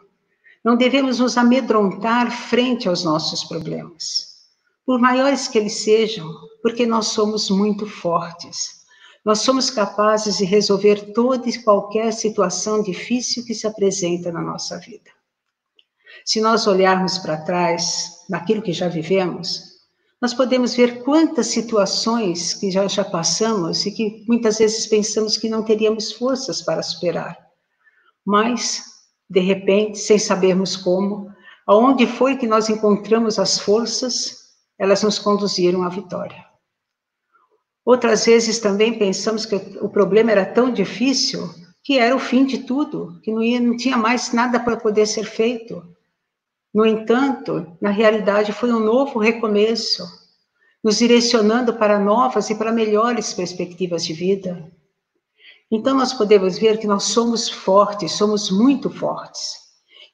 Não 0.65 0.77
devemos 0.77 1.19
nos 1.19 1.37
amedrontar 1.37 2.31
frente 2.31 2.89
aos 2.89 3.05
nossos 3.05 3.45
problemas, 3.45 4.29
por 4.87 4.99
maiores 4.99 5.47
que 5.47 5.59
eles 5.59 5.75
sejam, 5.83 6.27
porque 6.63 6.87
nós 6.87 7.09
somos 7.09 7.51
muito 7.51 7.87
fortes. 7.87 8.81
Nós 9.23 9.41
somos 9.41 9.69
capazes 9.69 10.39
de 10.39 10.45
resolver 10.45 11.13
toda 11.13 11.49
e 11.51 11.63
qualquer 11.63 12.13
situação 12.13 12.83
difícil 12.83 13.45
que 13.45 13.55
se 13.55 13.67
apresenta 13.67 14.33
na 14.33 14.41
nossa 14.41 14.79
vida. 14.79 15.11
Se 16.25 16.41
nós 16.41 16.67
olharmos 16.67 17.19
para 17.19 17.37
trás, 17.37 18.25
naquilo 18.31 18.63
que 18.63 18.73
já 18.73 18.89
vivemos, 18.89 19.72
nós 20.23 20.33
podemos 20.33 20.77
ver 20.77 21.03
quantas 21.03 21.49
situações 21.49 22.55
que 22.55 22.71
já, 22.71 22.87
já 22.87 23.05
passamos 23.05 23.85
e 23.85 23.91
que 23.91 24.25
muitas 24.29 24.59
vezes 24.59 24.87
pensamos 24.87 25.37
que 25.37 25.49
não 25.49 25.65
teríamos 25.65 26.13
forças 26.13 26.63
para 26.63 26.81
superar. 26.81 27.37
Mas, 28.25 28.85
de 29.29 29.41
repente, 29.41 29.99
sem 29.99 30.21
sabermos 30.21 30.77
como, 30.77 31.29
aonde 31.67 32.07
foi 32.07 32.37
que 32.37 32.47
nós 32.47 32.71
encontramos 32.71 33.37
as 33.37 33.59
forças, 33.59 34.53
elas 34.79 35.03
nos 35.03 35.19
conduziram 35.19 35.83
à 35.83 35.89
vitória. 35.89 36.47
Outras 37.85 38.25
vezes 38.25 38.61
também 38.61 38.97
pensamos 38.97 39.45
que 39.45 39.57
o 39.81 39.89
problema 39.89 40.31
era 40.31 40.47
tão 40.47 40.73
difícil 40.73 41.53
que 41.83 41.99
era 41.99 42.15
o 42.15 42.21
fim 42.21 42.47
de 42.47 42.59
tudo, 42.59 43.21
que 43.25 43.33
não, 43.33 43.43
ia, 43.43 43.59
não 43.59 43.77
tinha 43.77 43.97
mais 43.97 44.33
nada 44.33 44.61
para 44.61 44.77
poder 44.77 45.05
ser 45.07 45.25
feito. 45.25 45.83
No 46.73 46.87
entanto, 46.87 47.77
na 47.81 47.91
realidade, 47.91 48.53
foi 48.53 48.73
um 48.73 48.81
novo 48.81 49.19
recomeço, 49.19 50.05
nos 50.83 50.99
direcionando 50.99 51.75
para 51.75 51.99
novas 51.99 52.49
e 52.49 52.55
para 52.55 52.73
melhores 52.73 53.35
perspectivas 53.35 54.05
de 54.05 54.15
vida. 54.15 54.73
Então, 55.71 55.95
nós 55.95 56.13
podemos 56.13 56.59
ver 56.59 56.79
que 56.79 56.87
nós 56.87 57.05
somos 57.05 57.49
fortes, 57.49 58.13
somos 58.13 58.51
muito 58.51 58.89
fortes. 58.89 59.61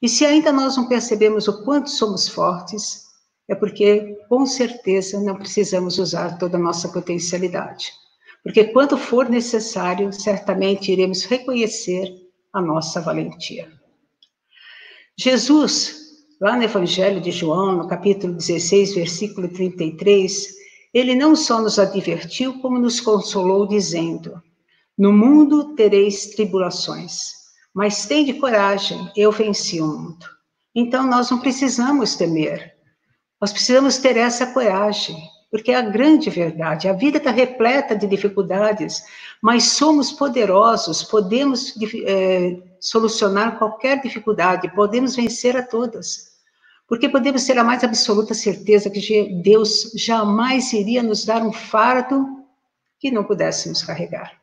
E 0.01 0.07
se 0.07 0.25
ainda 0.25 0.51
nós 0.51 0.77
não 0.77 0.87
percebemos 0.87 1.47
o 1.47 1.63
quanto 1.63 1.89
somos 1.89 2.27
fortes, 2.27 3.03
é 3.47 3.55
porque, 3.55 4.17
com 4.29 4.45
certeza, 4.45 5.19
não 5.19 5.37
precisamos 5.37 5.97
usar 5.97 6.37
toda 6.37 6.57
a 6.57 6.61
nossa 6.61 6.89
potencialidade. 6.89 7.91
Porque, 8.43 8.65
quando 8.65 8.97
for 8.97 9.29
necessário, 9.29 10.13
certamente 10.13 10.91
iremos 10.91 11.23
reconhecer 11.23 12.13
a 12.53 12.61
nossa 12.61 13.01
valentia. 13.01 13.71
Jesus 15.17 15.98
Lá 16.39 16.55
no 16.55 16.63
Evangelho 16.63 17.19
de 17.19 17.31
João, 17.31 17.73
no 17.73 17.87
capítulo 17.89 18.31
16, 18.31 18.95
versículo 18.95 19.49
33, 19.49 20.47
ele 20.93 21.13
não 21.13 21.35
só 21.35 21.61
nos 21.61 21.77
advertiu, 21.77 22.61
como 22.61 22.79
nos 22.79 23.01
consolou, 23.01 23.67
dizendo: 23.67 24.41
No 24.97 25.11
mundo 25.11 25.75
tereis 25.75 26.27
tribulações, 26.27 27.33
mas 27.73 28.05
tende 28.05 28.35
coragem, 28.35 29.11
eu 29.17 29.33
venci 29.33 29.81
o 29.81 29.87
mundo. 29.87 30.25
Então 30.73 31.05
nós 31.05 31.29
não 31.29 31.39
precisamos 31.39 32.15
temer, 32.15 32.73
nós 33.41 33.51
precisamos 33.51 33.97
ter 33.97 34.15
essa 34.15 34.47
coragem, 34.47 35.17
porque 35.51 35.73
é 35.73 35.75
a 35.75 35.81
grande 35.81 36.29
verdade. 36.29 36.87
A 36.87 36.93
vida 36.93 37.17
está 37.17 37.31
repleta 37.31 37.97
de 37.97 38.07
dificuldades, 38.07 39.03
mas 39.41 39.73
somos 39.73 40.09
poderosos, 40.09 41.03
podemos 41.03 41.73
é, 42.05 42.61
solucionar 42.79 43.59
qualquer 43.59 44.01
dificuldade, 44.01 44.73
podemos 44.73 45.17
vencer 45.17 45.57
a 45.57 45.63
todas. 45.63 46.28
Porque 46.89 47.07
podemos 47.07 47.45
ter 47.45 47.57
a 47.59 47.63
mais 47.63 47.83
absoluta 47.83 48.33
certeza 48.33 48.89
que 48.89 49.41
Deus 49.43 49.91
jamais 49.93 50.73
iria 50.73 51.03
nos 51.03 51.23
dar 51.23 51.43
um 51.43 51.53
fardo 51.53 52.25
que 52.99 53.11
não 53.11 53.23
pudéssemos 53.23 53.83
carregar. 53.83 54.41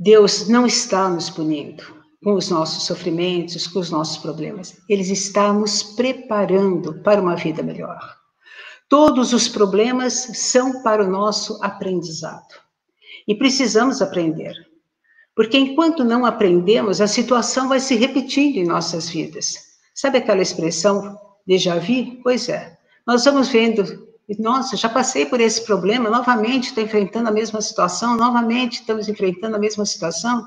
Deus 0.00 0.48
não 0.48 0.66
está 0.66 1.06
nos 1.08 1.28
punindo 1.28 1.84
com 2.22 2.32
os 2.32 2.48
nossos 2.48 2.84
sofrimentos, 2.84 3.66
com 3.66 3.78
os 3.78 3.90
nossos 3.90 4.16
problemas. 4.16 4.78
Ele 4.88 5.02
está 5.02 5.52
nos 5.52 5.82
preparando 5.82 6.94
para 7.02 7.20
uma 7.20 7.36
vida 7.36 7.62
melhor. 7.62 8.00
Todos 8.88 9.34
os 9.34 9.46
problemas 9.46 10.14
são 10.14 10.82
para 10.82 11.04
o 11.04 11.10
nosso 11.10 11.62
aprendizado. 11.62 12.54
E 13.28 13.34
precisamos 13.34 14.00
aprender. 14.00 14.54
Porque 15.36 15.58
enquanto 15.58 16.02
não 16.02 16.24
aprendemos, 16.24 17.02
a 17.02 17.06
situação 17.06 17.68
vai 17.68 17.80
se 17.80 17.94
repetindo 17.96 18.56
em 18.56 18.66
nossas 18.66 19.10
vidas. 19.10 19.73
Sabe 19.94 20.18
aquela 20.18 20.42
expressão 20.42 21.16
déjà 21.46 21.78
vu? 21.78 22.20
Pois 22.22 22.48
é. 22.48 22.76
Nós 23.06 23.24
vamos 23.24 23.48
vendo, 23.48 24.08
nossa, 24.38 24.76
já 24.76 24.88
passei 24.88 25.24
por 25.24 25.40
esse 25.40 25.64
problema, 25.64 26.10
novamente 26.10 26.68
estou 26.68 26.82
enfrentando 26.82 27.28
a 27.28 27.32
mesma 27.32 27.60
situação, 27.60 28.16
novamente 28.16 28.80
estamos 28.80 29.08
enfrentando 29.08 29.54
a 29.54 29.58
mesma 29.58 29.86
situação. 29.86 30.44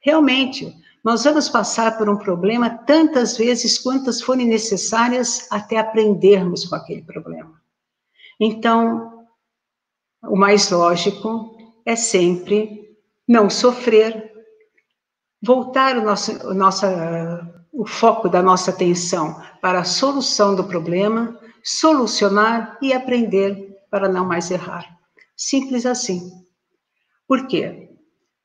Realmente, 0.00 0.76
nós 1.02 1.24
vamos 1.24 1.48
passar 1.48 1.96
por 1.96 2.08
um 2.08 2.18
problema 2.18 2.68
tantas 2.68 3.36
vezes 3.38 3.78
quantas 3.78 4.20
forem 4.20 4.46
necessárias 4.46 5.46
até 5.50 5.78
aprendermos 5.78 6.66
com 6.66 6.74
aquele 6.74 7.02
problema. 7.02 7.60
Então, 8.38 9.24
o 10.22 10.36
mais 10.36 10.70
lógico 10.70 11.56
é 11.86 11.94
sempre 11.94 12.96
não 13.28 13.48
sofrer, 13.48 14.32
voltar 15.42 15.96
o 15.96 16.02
nosso, 16.02 16.32
o 16.48 16.54
nossa 16.54 17.53
o 17.74 17.84
foco 17.84 18.28
da 18.28 18.40
nossa 18.40 18.70
atenção 18.70 19.42
para 19.60 19.80
a 19.80 19.84
solução 19.84 20.54
do 20.54 20.64
problema, 20.64 21.38
solucionar 21.62 22.78
e 22.80 22.92
aprender 22.92 23.76
para 23.90 24.08
não 24.08 24.24
mais 24.24 24.50
errar. 24.50 24.86
Simples 25.36 25.84
assim. 25.84 26.30
Por 27.26 27.48
quê? 27.48 27.90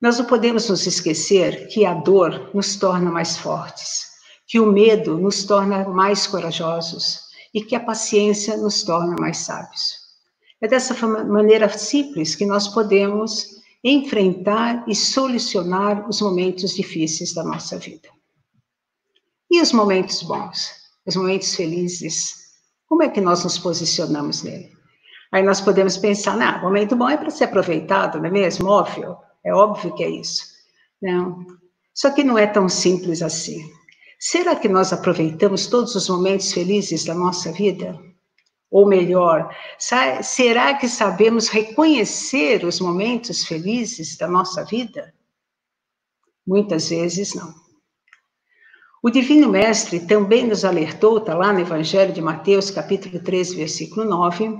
Nós 0.01 0.17
não 0.17 0.25
podemos 0.25 0.67
nos 0.69 0.88
esquecer 0.88 1.67
que 1.67 1.86
a 1.86 1.93
dor 1.93 2.50
nos 2.55 2.75
torna 2.75 3.12
mais 3.12 3.38
fortes, 3.38 4.07
que 4.48 4.59
o 4.59 4.71
medo 4.71 5.17
nos 5.19 5.43
torna 5.43 5.88
mais 5.88 6.25
corajosos 6.25 7.19
e 7.53 7.62
que 7.62 7.75
a 7.75 7.79
paciência 7.79 8.57
nos 8.57 8.83
torna 8.83 9.15
mais 9.19 9.38
sábios. 9.38 10.00
É 10.62 10.67
dessa 10.67 10.95
maneira 11.05 11.69
simples 11.69 12.36
que 12.36 12.45
nós 12.45 12.67
podemos 12.67 13.59
enfrentar 13.83 14.83
e 14.88 14.95
solucionar 14.95 16.09
os 16.09 16.21
momentos 16.21 16.74
difíceis 16.74 17.33
da 17.33 17.43
nossa 17.43 17.77
vida. 17.77 18.09
E 19.51 19.62
os 19.62 19.72
momentos 19.72 20.22
bons, 20.24 20.72
os 21.06 21.15
momentos 21.15 21.56
felizes, 21.56 22.36
como 22.88 23.03
é 23.03 23.10
que 23.10 23.22
nós 23.22 23.44
nos 23.44 23.58
posicionamos 23.58 24.44
nele? 24.44 24.72
Aí 25.32 25.44
nós 25.44 25.62
podemos 25.62 25.98
pensar, 25.98 26.36
não, 26.38 26.62
momento 26.62 26.96
bom 26.96 27.10
é 27.10 27.18
para 27.18 27.29
ser 27.29 27.46
aproveitado, 27.46 28.20
não 28.20 28.25
é 28.25 28.32
mesmo? 28.32 28.68
Óbvio, 28.68 29.18
é 29.44 29.53
óbvio 29.53 29.94
que 29.96 30.03
é 30.03 30.10
isso. 30.10 30.44
Não, 31.01 31.46
só 31.94 32.10
que 32.12 32.24
não 32.24 32.38
é 32.38 32.48
tão 32.48 32.68
simples 32.68 33.22
assim. 33.22 33.72
Será 34.20 34.56
que 34.56 34.68
nós 34.68 34.91
aproveitamos 34.91 35.68
todos 35.68 35.96
os 35.96 36.10
momentos 36.10 36.51
felizes 36.51 37.06
da 37.06 37.13
nossa 37.13 37.51
vida? 37.51 37.98
Ou 38.72 38.88
melhor, 38.88 39.56
será 39.77 40.75
que 40.75 40.88
sabemos 40.88 41.48
reconhecer 41.48 42.63
os 42.65 42.79
momentos 42.79 43.46
felizes 43.46 44.18
da 44.18 44.27
nossa 44.27 44.63
vida? 44.63 45.13
Muitas 46.46 46.89
vezes 46.89 47.34
não. 47.34 47.69
O 49.01 49.10
Divino 49.10 49.48
Mestre 49.48 50.01
também 50.01 50.46
nos 50.46 50.65
alertou, 50.65 51.20
está 51.20 51.34
lá 51.34 51.53
no 51.53 51.62
Evangelho 51.62 52.12
de 52.12 52.22
Mateus, 52.22 52.70
capítulo 52.70 53.24
13, 53.24 53.56
versículo 53.56 54.03
9, 54.03 54.53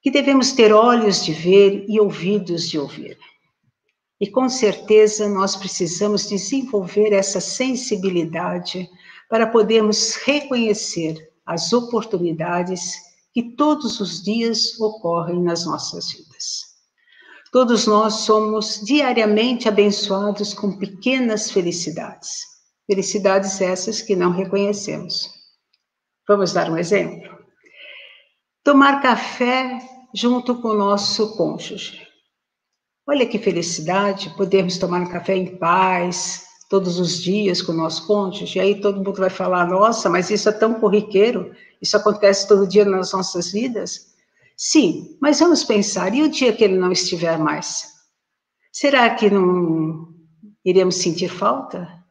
que 0.00 0.12
devemos 0.12 0.52
ter 0.52 0.72
olhos 0.72 1.24
de 1.24 1.32
ver 1.32 1.84
e 1.88 1.98
ouvidos 1.98 2.68
de 2.70 2.78
ouvir. 2.78 3.18
E 4.20 4.30
com 4.30 4.48
certeza 4.48 5.28
nós 5.28 5.56
precisamos 5.56 6.28
desenvolver 6.28 7.12
essa 7.12 7.40
sensibilidade 7.40 8.88
para 9.28 9.48
podermos 9.48 10.14
reconhecer 10.24 11.16
as 11.44 11.72
oportunidades 11.72 12.92
que 13.34 13.56
todos 13.56 13.98
os 13.98 14.22
dias 14.22 14.78
ocorrem 14.78 15.42
nas 15.42 15.66
nossas 15.66 16.12
vidas. 16.12 16.76
Todos 17.50 17.88
nós 17.88 18.14
somos 18.20 18.80
diariamente 18.84 19.68
abençoados 19.68 20.54
com 20.54 20.78
pequenas 20.78 21.50
felicidades 21.50 22.51
Felicidades 22.86 23.60
essas 23.60 24.02
que 24.02 24.16
não 24.16 24.32
reconhecemos. 24.32 25.30
Vamos 26.26 26.52
dar 26.52 26.70
um 26.70 26.76
exemplo? 26.76 27.42
tomar 28.64 29.02
café 29.02 29.78
junto 30.14 30.60
com 30.60 30.68
o 30.68 30.76
nosso 30.76 31.36
cônjuge. 31.36 32.00
Olha 33.06 33.26
que 33.26 33.38
felicidade 33.38 34.34
podermos 34.36 34.78
tomar 34.78 35.00
um 35.00 35.08
café 35.08 35.36
em 35.36 35.56
paz 35.56 36.44
todos 36.70 36.98
os 36.98 37.20
dias 37.20 37.60
com 37.60 37.72
o 37.72 37.76
nosso 37.76 38.06
cônjuge. 38.06 38.58
E 38.58 38.60
aí 38.60 38.80
todo 38.80 39.02
mundo 39.02 39.18
vai 39.18 39.30
falar: 39.30 39.66
nossa, 39.66 40.08
mas 40.08 40.30
isso 40.30 40.48
é 40.48 40.52
tão 40.52 40.74
corriqueiro, 40.74 41.52
isso 41.80 41.96
acontece 41.96 42.46
todo 42.46 42.68
dia 42.68 42.84
nas 42.84 43.12
nossas 43.12 43.50
vidas. 43.50 44.12
Sim, 44.56 45.16
mas 45.20 45.40
vamos 45.40 45.64
pensar: 45.64 46.14
e 46.14 46.22
o 46.22 46.30
dia 46.30 46.52
que 46.52 46.62
ele 46.62 46.78
não 46.78 46.92
estiver 46.92 47.38
mais? 47.38 47.90
Será 48.72 49.10
que 49.14 49.28
não 49.28 50.08
iremos 50.64 50.96
sentir 50.96 51.28
falta? 51.28 52.01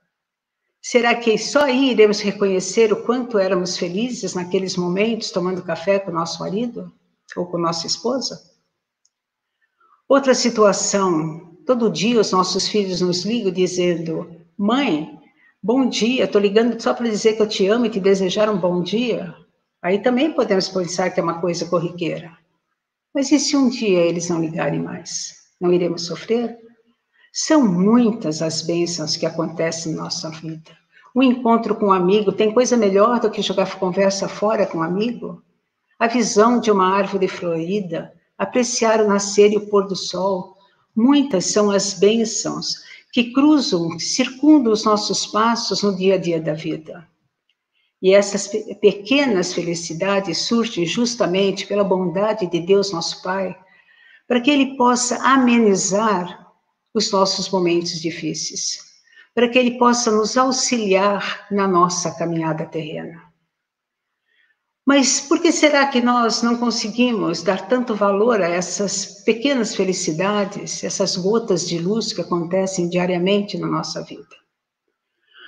Será 0.81 1.13
que 1.13 1.37
só 1.37 1.65
aí 1.65 1.91
iremos 1.91 2.21
reconhecer 2.21 2.91
o 2.91 3.03
quanto 3.03 3.37
éramos 3.37 3.77
felizes 3.77 4.33
naqueles 4.33 4.75
momentos 4.75 5.29
tomando 5.29 5.61
café 5.61 5.99
com 5.99 6.11
nosso 6.11 6.39
marido 6.39 6.91
ou 7.37 7.45
com 7.45 7.59
nossa 7.59 7.85
esposa? 7.85 8.41
Outra 10.09 10.33
situação, 10.33 11.55
todo 11.67 11.91
dia 11.91 12.19
os 12.19 12.31
nossos 12.31 12.67
filhos 12.67 12.99
nos 12.99 13.23
ligam 13.23 13.51
dizendo: 13.51 14.35
Mãe, 14.57 15.19
bom 15.61 15.87
dia, 15.87 16.23
estou 16.23 16.41
ligando 16.41 16.81
só 16.81 16.95
para 16.95 17.07
dizer 17.07 17.33
que 17.33 17.43
eu 17.43 17.47
te 17.47 17.67
amo 17.67 17.85
e 17.85 17.89
te 17.89 17.99
desejar 17.99 18.49
um 18.49 18.57
bom 18.57 18.81
dia. 18.81 19.35
Aí 19.83 19.99
também 19.99 20.33
podemos 20.33 20.67
pensar 20.67 21.11
que 21.11 21.19
é 21.19 21.23
uma 21.23 21.39
coisa 21.39 21.65
corriqueira. 21.65 22.35
Mas 23.13 23.31
e 23.31 23.39
se 23.39 23.55
um 23.55 23.69
dia 23.69 23.99
eles 23.99 24.29
não 24.29 24.41
ligarem 24.41 24.81
mais? 24.81 25.35
Não 25.59 25.71
iremos 25.71 26.07
sofrer? 26.07 26.57
São 27.33 27.65
muitas 27.65 28.41
as 28.41 28.61
bênçãos 28.61 29.15
que 29.15 29.25
acontecem 29.25 29.93
na 29.93 30.03
nossa 30.03 30.29
vida. 30.29 30.77
Um 31.15 31.23
encontro 31.23 31.75
com 31.75 31.85
um 31.85 31.91
amigo 31.91 32.33
tem 32.33 32.53
coisa 32.53 32.75
melhor 32.75 33.21
do 33.21 33.31
que 33.31 33.41
jogar 33.41 33.79
conversa 33.79 34.27
fora 34.27 34.65
com 34.65 34.79
um 34.79 34.83
amigo? 34.83 35.41
A 35.97 36.07
visão 36.07 36.59
de 36.59 36.69
uma 36.69 36.93
árvore 36.93 37.29
florida, 37.29 38.13
apreciar 38.37 38.99
o 38.99 39.07
nascer 39.07 39.53
e 39.53 39.57
o 39.57 39.69
pôr 39.69 39.87
do 39.87 39.95
sol. 39.95 40.57
Muitas 40.93 41.45
são 41.45 41.71
as 41.71 41.93
bênçãos 41.93 42.83
que 43.13 43.31
cruzam, 43.31 43.97
circundam 43.97 44.73
os 44.73 44.83
nossos 44.83 45.25
passos 45.25 45.83
no 45.83 45.95
dia 45.95 46.15
a 46.15 46.17
dia 46.17 46.41
da 46.41 46.53
vida. 46.53 47.07
E 48.01 48.13
essas 48.13 48.47
pequenas 48.81 49.53
felicidades 49.53 50.39
surgem 50.39 50.85
justamente 50.85 51.67
pela 51.67 51.83
bondade 51.83 52.47
de 52.47 52.59
Deus, 52.59 52.91
nosso 52.91 53.21
Pai, 53.21 53.55
para 54.27 54.41
que 54.41 54.49
Ele 54.49 54.75
possa 54.75 55.17
amenizar 55.17 56.40
os 56.93 57.11
nossos 57.11 57.49
momentos 57.49 57.99
difíceis, 57.99 58.79
para 59.33 59.47
que 59.47 59.57
Ele 59.57 59.77
possa 59.77 60.11
nos 60.11 60.37
auxiliar 60.37 61.47
na 61.51 61.67
nossa 61.67 62.11
caminhada 62.17 62.65
terrena. 62.65 63.31
Mas 64.85 65.21
por 65.21 65.39
que 65.39 65.51
será 65.51 65.87
que 65.87 66.01
nós 66.01 66.41
não 66.41 66.57
conseguimos 66.57 67.43
dar 67.43 67.67
tanto 67.67 67.95
valor 67.95 68.41
a 68.41 68.49
essas 68.49 69.23
pequenas 69.23 69.75
felicidades, 69.75 70.83
essas 70.83 71.15
gotas 71.15 71.67
de 71.67 71.77
luz 71.77 72.11
que 72.11 72.21
acontecem 72.21 72.89
diariamente 72.89 73.57
na 73.57 73.67
nossa 73.67 74.03
vida? 74.03 74.35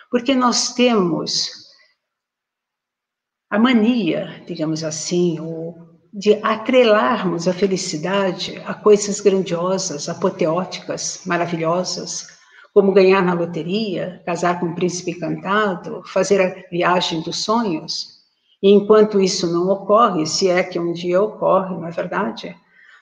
Porque 0.10 0.36
nós 0.36 0.74
temos 0.74 1.64
a 3.50 3.58
mania, 3.58 4.44
digamos 4.48 4.84
assim, 4.84 5.40
ou 5.40 5.83
de 6.14 6.40
atrelarmos 6.44 7.48
a 7.48 7.54
felicidade 7.54 8.62
a 8.68 8.74
coisas 8.76 9.20
grandiosas, 9.20 10.08
apoteóticas, 10.08 11.22
maravilhosas, 11.26 12.28
como 12.72 12.92
ganhar 12.92 13.24
na 13.24 13.34
loteria, 13.34 14.22
casar 14.24 14.60
com 14.60 14.68
um 14.68 14.76
príncipe 14.76 15.12
encantado, 15.12 16.04
fazer 16.06 16.40
a 16.40 16.70
viagem 16.70 17.22
dos 17.22 17.44
sonhos. 17.44 18.22
E 18.62 18.72
enquanto 18.72 19.20
isso 19.20 19.52
não 19.52 19.68
ocorre, 19.70 20.28
se 20.28 20.48
é 20.48 20.62
que 20.62 20.80
um 20.80 20.94
dia 20.94 21.20
ocorre, 21.22 21.76
não 21.76 21.88
é 21.88 21.92
verdade? 21.92 22.56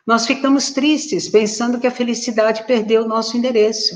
Nós 0.08 0.26
ficamos 0.26 0.72
tristes 0.72 1.28
pensando 1.28 1.80
que 1.80 1.88
a 1.88 1.92
felicidade 1.92 2.64
perdeu 2.64 3.04
o 3.04 3.08
nosso 3.08 3.38
endereço. 3.38 3.96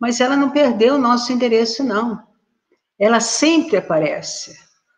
Mas 0.00 0.20
ela 0.20 0.36
não 0.36 0.50
perdeu 0.50 0.96
o 0.96 1.00
nosso 1.00 1.32
endereço, 1.32 1.84
não. 1.84 2.20
Ela 2.98 3.20
sempre 3.20 3.76
aparece. 3.76 4.56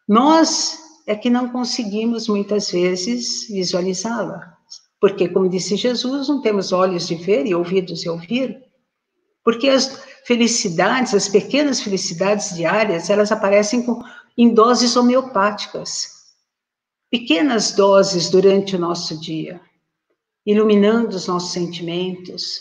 Nós 0.08 0.83
é 1.06 1.14
que 1.14 1.28
não 1.28 1.48
conseguimos 1.50 2.28
muitas 2.28 2.70
vezes 2.70 3.46
visualizá-la. 3.48 4.54
Porque, 5.00 5.28
como 5.28 5.48
disse 5.48 5.76
Jesus, 5.76 6.28
não 6.28 6.40
temos 6.40 6.72
olhos 6.72 7.06
de 7.06 7.14
ver 7.14 7.46
e 7.46 7.54
ouvidos 7.54 8.00
de 8.00 8.08
ouvir. 8.08 8.62
Porque 9.44 9.68
as 9.68 10.02
felicidades, 10.24 11.12
as 11.12 11.28
pequenas 11.28 11.80
felicidades 11.80 12.54
diárias, 12.54 13.10
elas 13.10 13.30
aparecem 13.30 13.82
com, 13.82 14.02
em 14.36 14.54
doses 14.54 14.96
homeopáticas. 14.96 16.08
Pequenas 17.10 17.72
doses 17.72 18.30
durante 18.30 18.74
o 18.76 18.78
nosso 18.78 19.20
dia, 19.20 19.60
iluminando 20.46 21.14
os 21.14 21.26
nossos 21.26 21.52
sentimentos, 21.52 22.60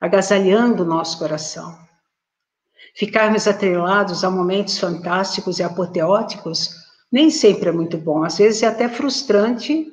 agasalhando 0.00 0.82
o 0.82 0.86
nosso 0.86 1.18
coração. 1.18 1.78
Ficarmos 2.96 3.46
atrelados 3.46 4.24
a 4.24 4.30
momentos 4.30 4.78
fantásticos 4.78 5.58
e 5.58 5.62
apoteóticos 5.62 6.83
nem 7.14 7.30
sempre 7.30 7.68
é 7.68 7.72
muito 7.72 7.96
bom, 7.96 8.24
às 8.24 8.38
vezes 8.38 8.64
é 8.64 8.66
até 8.66 8.88
frustrante 8.88 9.86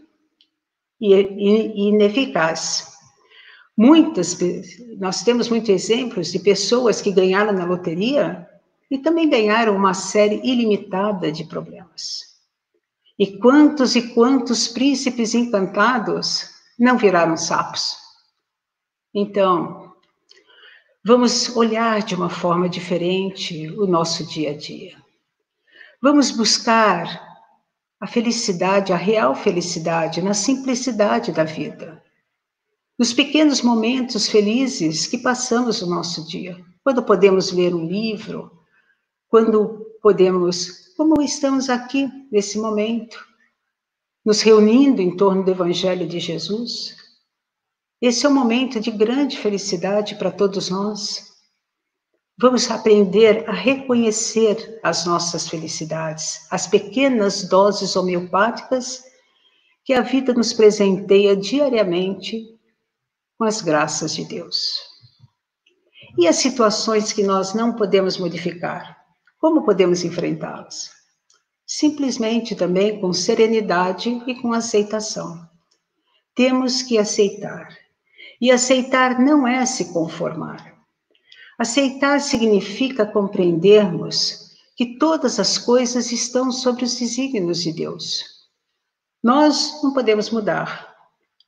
e, 1.00 1.14
e, 1.14 1.90
ineficaz. 1.90 2.98
Muitas, 3.78 4.40
nós 4.98 5.24
temos 5.24 5.48
muitos 5.48 5.70
exemplos 5.70 6.32
de 6.32 6.40
pessoas 6.40 7.00
que 7.00 7.12
ganharam 7.12 7.54
na 7.54 7.64
loteria 7.64 8.50
e 8.90 8.98
também 8.98 9.30
ganharam 9.30 9.76
uma 9.76 9.94
série 9.94 10.42
ilimitada 10.44 11.32
de 11.32 11.44
problemas. 11.44 12.24
E 13.20 13.38
quantos 13.38 13.96
e 13.96 14.16
quantos 14.16 14.68
príncipes 14.68 15.36
encantados 15.36 16.50
não 16.80 16.98
viraram 16.98 17.38
sapos? 17.38 17.98
Então, 19.14 19.94
vamos 21.06 21.56
olhar 21.56 22.02
de 22.02 22.16
uma 22.16 22.32
forma 22.32 22.68
diferente 22.68 23.70
o 23.78 23.86
nosso 23.86 24.26
dia 24.26 24.50
a 24.50 24.58
dia. 24.58 25.01
Vamos 26.02 26.32
buscar 26.32 27.30
a 28.00 28.08
felicidade, 28.08 28.92
a 28.92 28.96
real 28.96 29.36
felicidade, 29.36 30.20
na 30.20 30.34
simplicidade 30.34 31.32
da 31.32 31.44
vida. 31.44 32.04
Nos 32.98 33.14
pequenos 33.14 33.62
momentos 33.62 34.28
felizes 34.28 35.06
que 35.06 35.20
passamos 35.20 35.80
no 35.82 35.88
nosso 35.88 36.28
dia. 36.28 36.58
Quando 36.84 37.04
podemos 37.04 37.52
ler 37.52 37.76
um 37.76 37.86
livro, 37.86 38.52
quando 39.28 39.86
podemos, 40.02 40.92
como 40.98 41.22
estamos 41.22 41.70
aqui 41.70 42.10
nesse 42.32 42.58
momento, 42.58 43.24
nos 44.26 44.42
reunindo 44.42 45.04
em 45.04 45.16
torno 45.16 45.44
do 45.44 45.52
Evangelho 45.52 46.08
de 46.08 46.20
Jesus. 46.20 46.96
Esse 48.02 48.26
é 48.26 48.30
um 48.30 48.34
momento 48.34 48.80
de 48.80 48.90
grande 48.90 49.38
felicidade 49.38 50.16
para 50.16 50.32
todos 50.32 50.72
nós. 50.72 51.31
Vamos 52.42 52.72
aprender 52.72 53.48
a 53.48 53.52
reconhecer 53.52 54.80
as 54.82 55.06
nossas 55.06 55.48
felicidades, 55.48 56.48
as 56.50 56.66
pequenas 56.66 57.48
doses 57.48 57.96
homeopáticas 57.96 59.04
que 59.86 59.94
a 59.94 60.02
vida 60.02 60.34
nos 60.34 60.52
presenteia 60.52 61.36
diariamente 61.36 62.48
com 63.38 63.44
as 63.44 63.62
graças 63.62 64.16
de 64.16 64.26
Deus. 64.26 64.80
E 66.18 66.28
as 66.28 66.38
situações 66.38 67.14
que 67.14 67.22
nós 67.22 67.54
não 67.54 67.76
podemos 67.76 68.18
modificar, 68.18 68.98
como 69.38 69.64
podemos 69.64 70.04
enfrentá-las? 70.04 70.90
Simplesmente 71.64 72.56
também 72.56 73.00
com 73.00 73.14
serenidade 73.14 74.10
e 74.26 74.34
com 74.42 74.52
aceitação. 74.52 75.48
Temos 76.34 76.82
que 76.82 76.98
aceitar. 76.98 77.70
E 78.42 78.50
aceitar 78.50 79.20
não 79.20 79.48
é 79.48 79.64
se 79.64 79.94
conformar. 79.94 80.71
Aceitar 81.62 82.20
significa 82.20 83.06
compreendermos 83.06 84.50
que 84.76 84.98
todas 84.98 85.40
as 85.40 85.60
coisas 85.60 86.12
estão 86.12 86.52
sob 86.52 86.84
os 86.84 86.96
desígnios 86.96 87.62
de 87.62 87.72
Deus. 87.72 88.24
Nós 89.24 89.80
não 89.84 89.94
podemos 89.94 90.32
mudar, 90.32 90.92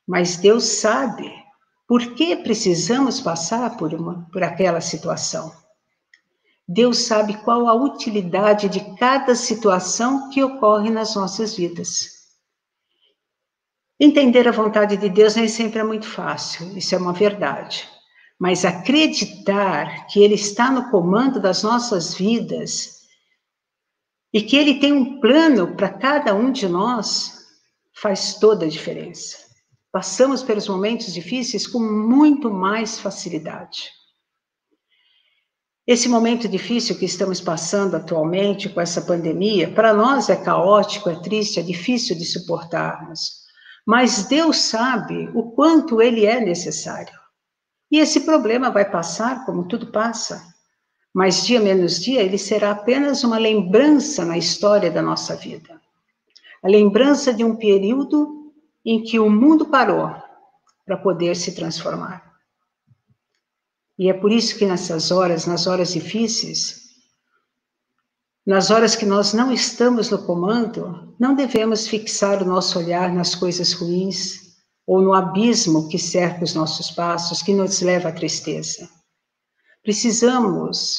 mas 0.06 0.36
Deus 0.36 0.66
sabe 0.66 1.34
por 1.88 2.14
que 2.14 2.36
precisamos 2.36 3.20
passar 3.20 3.76
por, 3.76 3.92
uma, 3.92 4.24
por 4.30 4.44
aquela 4.44 4.80
situação. 4.80 5.52
Deus 6.68 6.98
sabe 6.98 7.36
qual 7.38 7.66
a 7.66 7.74
utilidade 7.74 8.68
de 8.68 8.94
cada 8.94 9.34
situação 9.34 10.30
que 10.30 10.44
ocorre 10.44 10.90
nas 10.90 11.16
nossas 11.16 11.56
vidas. 11.56 12.28
Entender 13.98 14.46
a 14.46 14.52
vontade 14.52 14.96
de 14.96 15.08
Deus 15.08 15.34
nem 15.34 15.48
sempre 15.48 15.80
é 15.80 15.84
muito 15.84 16.06
fácil, 16.06 16.78
isso 16.78 16.94
é 16.94 16.98
uma 16.98 17.12
verdade 17.12 17.92
mas 18.38 18.64
acreditar 18.64 20.06
que 20.06 20.22
Ele 20.22 20.34
está 20.34 20.70
no 20.70 20.90
comando 20.90 21.40
das 21.40 21.62
nossas 21.62 22.14
vidas 22.14 23.00
e 24.32 24.42
que 24.42 24.56
Ele 24.56 24.80
tem 24.80 24.92
um 24.92 25.20
plano 25.20 25.76
para 25.76 25.88
cada 25.88 26.34
um 26.34 26.50
de 26.50 26.68
nós 26.68 27.44
faz 27.94 28.34
toda 28.34 28.66
a 28.66 28.68
diferença. 28.68 29.38
Passamos 29.92 30.42
pelos 30.42 30.68
momentos 30.68 31.14
difíceis 31.14 31.66
com 31.66 31.78
muito 31.78 32.50
mais 32.50 32.98
facilidade. 32.98 33.90
Esse 35.86 36.08
momento 36.08 36.48
difícil 36.48 36.98
que 36.98 37.04
estamos 37.04 37.40
passando 37.40 37.94
atualmente 37.94 38.70
com 38.70 38.80
essa 38.80 39.02
pandemia, 39.02 39.70
para 39.72 39.92
nós 39.92 40.30
é 40.30 40.36
caótico, 40.36 41.10
é 41.10 41.20
triste, 41.20 41.60
é 41.60 41.62
difícil 41.62 42.16
de 42.16 42.24
suportarmos. 42.24 43.44
Mas 43.86 44.24
Deus 44.24 44.56
sabe 44.56 45.28
o 45.34 45.52
quanto 45.52 46.00
ele 46.00 46.24
é 46.24 46.40
necessário. 46.40 47.23
E 47.94 47.98
esse 48.00 48.22
problema 48.22 48.72
vai 48.72 48.90
passar, 48.90 49.46
como 49.46 49.68
tudo 49.68 49.92
passa. 49.92 50.52
Mas 51.14 51.46
dia 51.46 51.60
menos 51.60 52.00
dia, 52.00 52.22
ele 52.22 52.36
será 52.36 52.72
apenas 52.72 53.22
uma 53.22 53.38
lembrança 53.38 54.24
na 54.24 54.36
história 54.36 54.90
da 54.90 55.00
nossa 55.00 55.36
vida. 55.36 55.80
A 56.60 56.66
lembrança 56.66 57.32
de 57.32 57.44
um 57.44 57.54
período 57.54 58.52
em 58.84 59.00
que 59.00 59.20
o 59.20 59.30
mundo 59.30 59.66
parou 59.66 60.12
para 60.84 60.96
poder 60.96 61.36
se 61.36 61.54
transformar. 61.54 62.34
E 63.96 64.10
é 64.10 64.12
por 64.12 64.32
isso 64.32 64.58
que 64.58 64.66
nessas 64.66 65.12
horas, 65.12 65.46
nas 65.46 65.68
horas 65.68 65.92
difíceis, 65.92 66.96
nas 68.44 68.72
horas 68.72 68.96
que 68.96 69.06
nós 69.06 69.32
não 69.32 69.52
estamos 69.52 70.10
no 70.10 70.18
comando, 70.18 71.14
não 71.16 71.36
devemos 71.36 71.86
fixar 71.86 72.42
o 72.42 72.44
nosso 72.44 72.76
olhar 72.76 73.14
nas 73.14 73.36
coisas 73.36 73.72
ruins 73.72 74.43
ou 74.86 75.00
no 75.00 75.14
abismo 75.14 75.88
que 75.88 75.98
cerca 75.98 76.44
os 76.44 76.54
nossos 76.54 76.90
passos, 76.90 77.42
que 77.42 77.54
nos 77.54 77.80
leva 77.80 78.10
à 78.10 78.12
tristeza. 78.12 78.88
Precisamos 79.82 80.98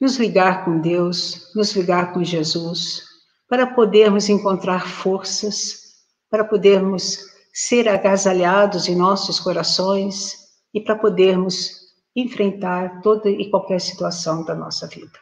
nos 0.00 0.16
ligar 0.16 0.64
com 0.64 0.80
Deus, 0.80 1.52
nos 1.54 1.72
ligar 1.74 2.12
com 2.12 2.22
Jesus, 2.22 3.02
para 3.48 3.66
podermos 3.74 4.28
encontrar 4.28 4.88
forças, 4.88 5.94
para 6.30 6.44
podermos 6.44 7.18
ser 7.52 7.88
agasalhados 7.88 8.88
em 8.88 8.94
nossos 8.94 9.40
corações 9.40 10.36
e 10.72 10.80
para 10.80 10.96
podermos 10.96 11.78
enfrentar 12.14 13.00
toda 13.00 13.28
e 13.28 13.50
qualquer 13.50 13.80
situação 13.80 14.44
da 14.44 14.54
nossa 14.54 14.86
vida. 14.86 15.18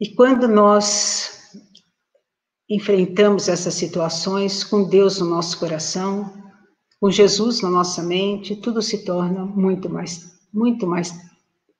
E 0.00 0.14
quando 0.14 0.48
nós 0.48 1.41
enfrentamos 2.74 3.48
essas 3.48 3.74
situações 3.74 4.64
com 4.64 4.84
Deus 4.84 5.20
no 5.20 5.26
nosso 5.26 5.58
coração, 5.58 6.32
com 6.98 7.10
Jesus 7.10 7.60
na 7.60 7.68
nossa 7.68 8.02
mente, 8.02 8.56
tudo 8.56 8.80
se 8.80 9.04
torna 9.04 9.44
muito 9.44 9.90
mais, 9.90 10.40
muito 10.50 10.86
mais 10.86 11.14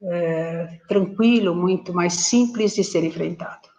é, 0.02 0.80
tranquilo, 0.86 1.54
muito 1.54 1.94
mais 1.94 2.12
simples 2.12 2.74
de 2.74 2.84
ser 2.84 3.04
enfrentado. 3.04 3.70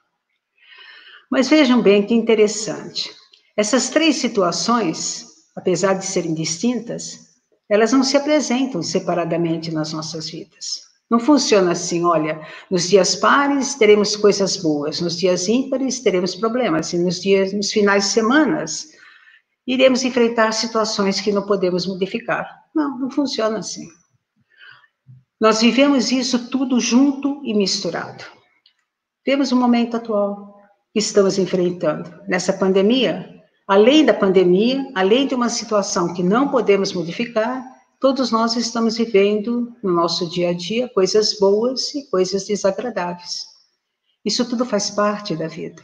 Mas 1.29 1.47
vejam 1.47 1.83
bem 1.83 2.03
que 2.03 2.15
interessante. 2.15 3.11
Essas 3.55 3.89
três 3.89 4.15
situações, 4.15 5.27
apesar 5.55 5.93
de 5.93 6.07
serem 6.07 6.33
distintas, 6.33 7.33
elas 7.69 7.91
não 7.91 8.03
se 8.03 8.17
apresentam 8.17 8.81
separadamente 8.81 9.71
nas 9.71 9.93
nossas 9.93 10.31
vidas. 10.31 10.92
Não 11.13 11.19
funciona 11.19 11.73
assim, 11.73 12.03
olha, 12.03 12.41
nos 12.71 12.89
dias 12.89 13.15
pares 13.15 13.75
teremos 13.75 14.15
coisas 14.15 14.57
boas, 14.57 14.99
nos 14.99 15.15
dias 15.15 15.47
ímpares 15.47 15.99
teremos 15.99 16.33
problemas, 16.33 16.91
e 16.91 16.97
nos 16.97 17.21
dias, 17.21 17.53
nos 17.53 17.71
finais 17.71 18.05
de 18.05 18.09
semanas, 18.09 18.87
iremos 19.67 20.03
enfrentar 20.03 20.51
situações 20.53 21.21
que 21.21 21.31
não 21.31 21.45
podemos 21.45 21.85
modificar. 21.85 22.49
Não, 22.73 22.97
não 22.97 23.11
funciona 23.11 23.59
assim. 23.59 23.87
Nós 25.39 25.61
vivemos 25.61 26.11
isso 26.11 26.49
tudo 26.49 26.79
junto 26.79 27.43
e 27.45 27.53
misturado. 27.53 28.23
Temos 29.23 29.51
o 29.51 29.55
momento 29.55 29.97
atual 29.97 30.57
que 30.91 30.97
estamos 30.97 31.37
enfrentando. 31.37 32.11
Nessa 32.27 32.53
pandemia, 32.53 33.39
além 33.67 34.03
da 34.03 34.15
pandemia, 34.15 34.83
além 34.95 35.27
de 35.27 35.35
uma 35.35 35.49
situação 35.49 36.11
que 36.15 36.23
não 36.23 36.47
podemos 36.47 36.91
modificar, 36.91 37.63
todos 38.03 38.31
nós 38.31 38.57
estamos 38.57 38.97
vivendo 38.97 39.73
no 39.81 39.93
nosso 39.93 40.29
dia 40.29 40.49
a 40.49 40.53
dia 40.53 40.89
coisas 40.89 41.39
boas 41.39 41.95
e 41.95 42.05
coisas 42.09 42.45
desagradáveis. 42.45 43.45
Isso 44.25 44.43
tudo 44.43 44.65
faz 44.65 44.89
parte 44.89 45.37
da 45.37 45.47
vida. 45.47 45.81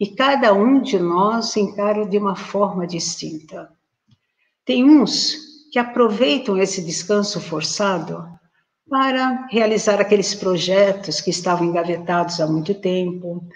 E 0.00 0.08
cada 0.08 0.52
um 0.52 0.82
de 0.82 0.98
nós 0.98 1.56
encara 1.56 2.04
de 2.04 2.18
uma 2.18 2.34
forma 2.34 2.84
distinta. 2.84 3.70
Tem 4.64 4.82
uns 4.82 5.36
que 5.70 5.78
aproveitam 5.78 6.58
esse 6.58 6.82
descanso 6.82 7.40
forçado 7.40 8.28
para 8.90 9.46
realizar 9.48 10.00
aqueles 10.00 10.34
projetos 10.34 11.20
que 11.20 11.30
estavam 11.30 11.68
engavetados 11.68 12.40
há 12.40 12.46
muito 12.48 12.74
tempo, 12.74 13.48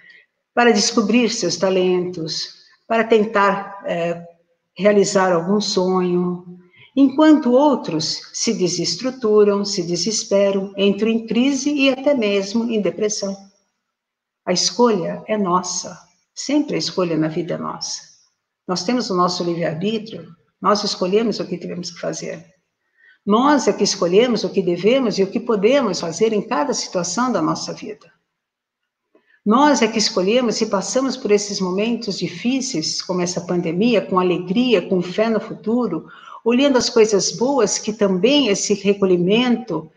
para 0.55 0.71
descobrir 0.71 1.29
seus 1.29 1.57
talentos, 1.57 2.55
para 2.87 3.03
tentar 3.03 3.83
é, 3.85 4.25
realizar 4.79 5.33
algum 5.33 5.61
sonho, 5.61 6.60
enquanto 6.97 7.53
outros 7.53 8.21
se 8.33 8.55
desestruturam, 8.55 9.65
se 9.65 9.83
desesperam, 9.83 10.73
entram 10.77 11.09
em 11.09 11.27
crise 11.27 11.73
e 11.73 11.91
até 11.91 12.15
mesmo 12.15 12.71
em 12.71 12.81
depressão. 12.81 13.37
A 14.45 14.53
escolha 14.53 15.23
é 15.27 15.37
nossa, 15.39 15.99
sempre 16.35 16.75
a 16.75 16.79
escolha 16.79 17.17
na 17.17 17.29
vida 17.29 17.55
é 17.55 17.59
nossa. 17.59 18.03
Nós 18.67 18.85
temos 18.85 19.11
o 19.11 19.17
nosso 19.17 19.45
livre-arbítrio, 19.45 20.29
nós 20.61 20.85
escolhemos 20.85 21.41
o 21.41 21.47
que 21.47 21.59
temos 21.59 21.91
que 21.91 22.01
fazer. 22.01 22.45
Nós 23.25 23.69
é 23.69 23.73
que 23.73 23.85
escolhemos 23.85 24.45
o 24.45 24.51
que 24.51 24.63
devemos 24.63 25.19
e 25.19 25.23
o 25.23 25.31
que 25.31 25.39
podemos 25.39 26.01
fazer 26.01 26.33
em 26.33 26.43
cada 26.43 26.73
situação 26.73 27.31
da 27.31 27.43
nossa 27.43 27.73
vida. 27.73 28.11
Nós 29.45 29.81
é 29.83 29.89
que 29.89 29.99
escolhemos 29.99 30.61
e 30.61 30.67
passamos 30.67 31.17
por 31.17 31.31
esses 31.31 31.61
momentos 31.61 32.19
difíceis, 32.19 33.01
como 33.01 33.23
essa 33.23 33.41
pandemia, 33.41 34.05
com 34.05 34.19
alegria, 34.19 34.87
com 34.87 35.01
fé 35.01 35.31
no 35.31 35.41
futuro, 35.41 36.07
olhando 36.45 36.79
as 36.79 36.89
coisas 36.89 37.33
boas 37.33 37.79
que 37.79 37.93
também 37.93 38.49
esse 38.49 38.75
recolhimento 38.75 39.91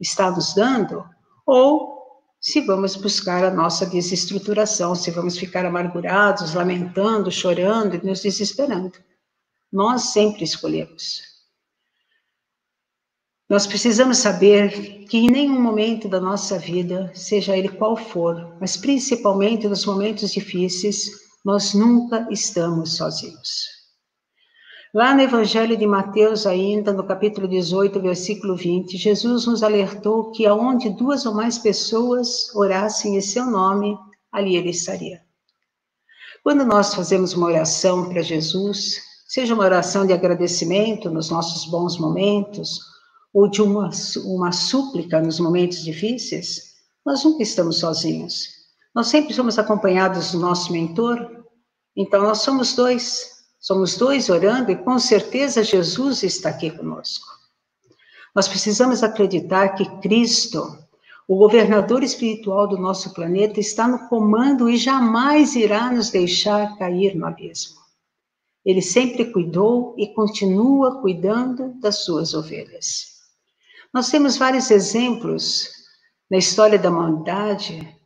está 0.00 0.30
nos 0.30 0.54
dando, 0.54 1.04
ou 1.46 1.98
se 2.40 2.60
vamos 2.60 2.94
buscar 2.94 3.44
a 3.44 3.50
nossa 3.50 3.84
desestruturação, 3.84 4.94
se 4.94 5.10
vamos 5.10 5.36
ficar 5.36 5.64
amargurados, 5.64 6.54
lamentando, 6.54 7.30
chorando 7.30 7.96
e 7.96 8.06
nos 8.06 8.22
desesperando. 8.22 8.92
Nós 9.72 10.12
sempre 10.12 10.44
escolhemos. 10.44 11.22
Nós 13.48 13.66
precisamos 13.66 14.18
saber 14.18 15.06
que 15.06 15.16
em 15.16 15.30
nenhum 15.30 15.60
momento 15.60 16.06
da 16.06 16.20
nossa 16.20 16.58
vida, 16.58 17.10
seja 17.14 17.56
ele 17.56 17.70
qual 17.70 17.96
for, 17.96 18.56
mas 18.60 18.76
principalmente 18.76 19.66
nos 19.66 19.86
momentos 19.86 20.30
difíceis, 20.30 21.10
nós 21.44 21.72
nunca 21.72 22.28
estamos 22.30 22.96
sozinhos. 22.96 23.77
Lá 24.94 25.14
no 25.14 25.20
Evangelho 25.20 25.76
de 25.76 25.86
Mateus, 25.86 26.46
ainda 26.46 26.94
no 26.94 27.04
capítulo 27.04 27.46
18, 27.46 28.00
versículo 28.00 28.56
20, 28.56 28.96
Jesus 28.96 29.46
nos 29.46 29.62
alertou 29.62 30.30
que 30.32 30.46
aonde 30.46 30.88
duas 30.88 31.26
ou 31.26 31.34
mais 31.34 31.58
pessoas 31.58 32.54
orassem 32.54 33.16
em 33.16 33.20
seu 33.20 33.44
nome, 33.44 33.94
ali 34.32 34.56
ele 34.56 34.70
estaria. 34.70 35.20
Quando 36.42 36.64
nós 36.64 36.94
fazemos 36.94 37.34
uma 37.34 37.48
oração 37.48 38.08
para 38.08 38.22
Jesus, 38.22 38.94
seja 39.26 39.52
uma 39.52 39.64
oração 39.64 40.06
de 40.06 40.14
agradecimento 40.14 41.10
nos 41.10 41.28
nossos 41.28 41.70
bons 41.70 41.98
momentos, 41.98 42.80
ou 43.34 43.46
de 43.46 43.60
uma, 43.60 43.90
uma 44.24 44.52
súplica 44.52 45.20
nos 45.20 45.38
momentos 45.38 45.84
difíceis, 45.84 46.76
nós 47.04 47.22
nunca 47.24 47.42
estamos 47.42 47.78
sozinhos. 47.78 48.48
Nós 48.94 49.08
sempre 49.08 49.34
somos 49.34 49.58
acompanhados 49.58 50.32
do 50.32 50.38
nosso 50.38 50.72
mentor, 50.72 51.44
então 51.94 52.22
nós 52.22 52.38
somos 52.38 52.74
dois. 52.74 53.37
Somos 53.58 53.96
dois 53.96 54.28
orando 54.28 54.70
e 54.70 54.76
com 54.76 54.98
certeza 54.98 55.64
Jesus 55.64 56.22
está 56.22 56.50
aqui 56.50 56.70
conosco. 56.70 57.26
Nós 58.34 58.46
precisamos 58.46 59.02
acreditar 59.02 59.70
que 59.70 59.84
Cristo, 60.00 60.78
o 61.26 61.36
governador 61.36 62.02
espiritual 62.04 62.68
do 62.68 62.78
nosso 62.78 63.12
planeta, 63.12 63.58
está 63.58 63.88
no 63.88 64.08
comando 64.08 64.70
e 64.70 64.76
jamais 64.76 65.56
irá 65.56 65.90
nos 65.90 66.10
deixar 66.10 66.76
cair 66.78 67.16
no 67.16 67.26
abismo. 67.26 67.78
Ele 68.64 68.82
sempre 68.82 69.32
cuidou 69.32 69.94
e 69.98 70.08
continua 70.14 71.00
cuidando 71.00 71.74
das 71.80 72.04
suas 72.04 72.34
ovelhas. 72.34 73.18
Nós 73.92 74.10
temos 74.10 74.36
vários 74.36 74.70
exemplos 74.70 75.70
na 76.30 76.36
história 76.36 76.78
da 76.78 76.90
humanidade 76.90 77.97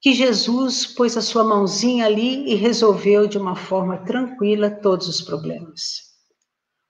que 0.00 0.12
Jesus 0.12 0.86
pôs 0.86 1.16
a 1.16 1.22
sua 1.22 1.42
mãozinha 1.42 2.06
ali 2.06 2.48
e 2.50 2.54
resolveu 2.54 3.26
de 3.26 3.38
uma 3.38 3.56
forma 3.56 3.98
tranquila 3.98 4.70
todos 4.70 5.08
os 5.08 5.20
problemas. 5.20 6.06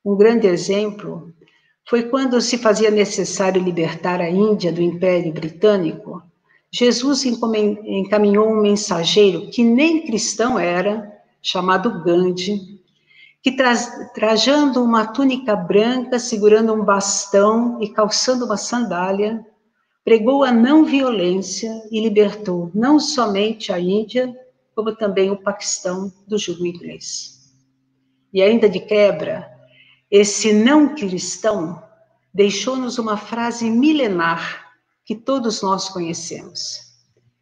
Um 0.04 0.16
grande 0.16 0.46
exemplo 0.46 1.32
foi 1.88 2.04
quando 2.04 2.40
se 2.40 2.58
fazia 2.58 2.90
necessário 2.90 3.62
libertar 3.62 4.20
a 4.20 4.28
Índia 4.28 4.72
do 4.72 4.82
Império 4.82 5.32
Britânico. 5.32 6.22
Jesus 6.70 7.24
encaminhou 7.24 8.48
um 8.48 8.60
mensageiro 8.60 9.48
que 9.50 9.62
nem 9.62 10.04
cristão 10.04 10.58
era, 10.58 11.12
chamado 11.40 12.02
Gandhi, 12.02 12.76
que 13.42 13.56
trajando 14.12 14.82
uma 14.82 15.06
túnica 15.06 15.54
branca, 15.54 16.18
segurando 16.18 16.74
um 16.74 16.84
bastão 16.84 17.80
e 17.80 17.88
calçando 17.88 18.44
uma 18.44 18.56
sandália, 18.56 19.46
pregou 20.06 20.44
a 20.44 20.52
não 20.52 20.84
violência 20.84 21.82
e 21.90 22.00
libertou 22.00 22.70
não 22.72 23.00
somente 23.00 23.72
a 23.72 23.80
Índia, 23.80 24.32
como 24.72 24.94
também 24.94 25.32
o 25.32 25.36
Paquistão 25.36 26.12
do 26.28 26.38
jugo 26.38 26.64
inglês. 26.64 27.52
E 28.32 28.40
ainda 28.40 28.68
de 28.68 28.78
quebra, 28.78 29.50
esse 30.08 30.52
não 30.52 30.94
cristão 30.94 31.82
deixou-nos 32.32 32.98
uma 32.98 33.16
frase 33.16 33.68
milenar 33.68 34.76
que 35.04 35.16
todos 35.16 35.60
nós 35.60 35.88
conhecemos. 35.88 36.82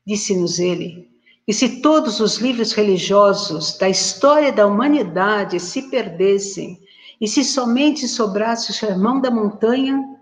Disse-nos 0.06 0.58
ele 0.58 1.10
E 1.46 1.52
se 1.52 1.82
todos 1.82 2.18
os 2.18 2.38
livros 2.38 2.72
religiosos 2.72 3.76
da 3.76 3.90
história 3.90 4.50
da 4.50 4.66
humanidade 4.66 5.60
se 5.60 5.90
perdessem, 5.90 6.80
e 7.20 7.28
se 7.28 7.44
somente 7.44 8.08
sobrasse 8.08 8.70
o 8.70 8.74
sermão 8.74 9.20
da 9.20 9.30
montanha, 9.30 10.13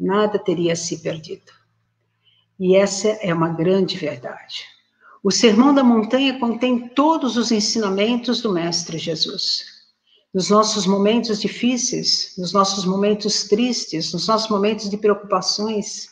nada 0.00 0.38
teria 0.38 0.74
se 0.74 0.98
perdido. 0.98 1.52
E 2.58 2.74
essa 2.74 3.08
é 3.08 3.32
uma 3.32 3.50
grande 3.50 3.96
verdade. 3.96 4.64
O 5.22 5.30
Sermão 5.30 5.74
da 5.74 5.84
Montanha 5.84 6.38
contém 6.38 6.88
todos 6.88 7.36
os 7.36 7.52
ensinamentos 7.52 8.40
do 8.40 8.50
Mestre 8.50 8.96
Jesus. 8.96 9.64
Nos 10.32 10.48
nossos 10.48 10.86
momentos 10.86 11.40
difíceis, 11.40 12.34
nos 12.38 12.52
nossos 12.52 12.86
momentos 12.86 13.44
tristes, 13.44 14.12
nos 14.14 14.26
nossos 14.26 14.48
momentos 14.48 14.88
de 14.88 14.96
preocupações, 14.96 16.08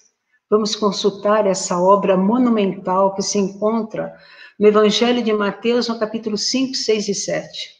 vamos 0.50 0.76
consultar 0.76 1.46
essa 1.46 1.80
obra 1.80 2.16
monumental 2.16 3.14
que 3.14 3.22
se 3.22 3.38
encontra 3.38 4.14
no 4.58 4.66
Evangelho 4.66 5.22
de 5.22 5.32
Mateus, 5.32 5.88
no 5.88 5.98
capítulo 5.98 6.36
5, 6.36 6.74
6 6.74 7.08
e 7.08 7.14
7. 7.14 7.70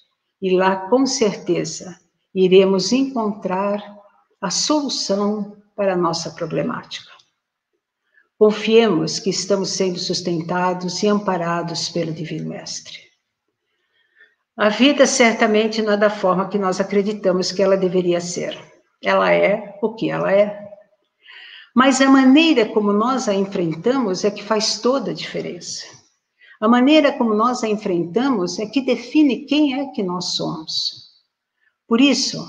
E 0.41 0.57
lá, 0.57 0.89
com 0.89 1.05
certeza, 1.05 1.99
iremos 2.35 2.93
encontrar 2.93 3.83
a 4.41 4.51
solução 4.51 5.58
para 5.79 5.95
a 5.95 5.97
nossa 5.97 6.33
problemática. 6.33 7.09
Confiemos 8.37 9.21
que 9.21 9.31
estamos 9.31 9.71
sendo 9.71 9.97
sustentados 9.97 11.05
e 11.05 11.07
amparados 11.07 11.89
pelo 11.89 12.13
Divino 12.13 12.49
Mestre. 12.49 12.99
A 14.57 14.71
vida 14.71 15.07
certamente 15.07 15.81
não 15.81 15.93
é 15.93 15.97
da 15.97 16.11
forma 16.11 16.49
que 16.49 16.59
nós 16.59 16.81
acreditamos 16.81 17.53
que 17.53 17.63
ela 17.63 17.77
deveria 17.77 18.21
ser. 18.21 18.59
Ela 19.01 19.33
é 19.33 19.79
o 19.81 19.95
que 19.95 20.11
ela 20.11 20.33
é. 20.33 20.69
Mas 21.73 22.01
a 22.01 22.11
maneira 22.11 22.67
como 22.67 22.93
nós 22.93 23.29
a 23.29 23.35
enfrentamos 23.35 24.25
é 24.25 24.33
que 24.33 24.43
faz 24.43 24.81
toda 24.81 25.13
a 25.13 25.15
diferença. 25.15 25.87
A 26.61 26.67
maneira 26.67 27.13
como 27.13 27.35
nós 27.35 27.63
a 27.63 27.69
enfrentamos 27.69 28.59
é 28.59 28.67
que 28.67 28.81
define 28.81 29.47
quem 29.47 29.81
é 29.81 29.93
que 29.93 30.03
nós 30.03 30.35
somos. 30.35 31.09
Por 31.87 32.01
isso, 32.01 32.45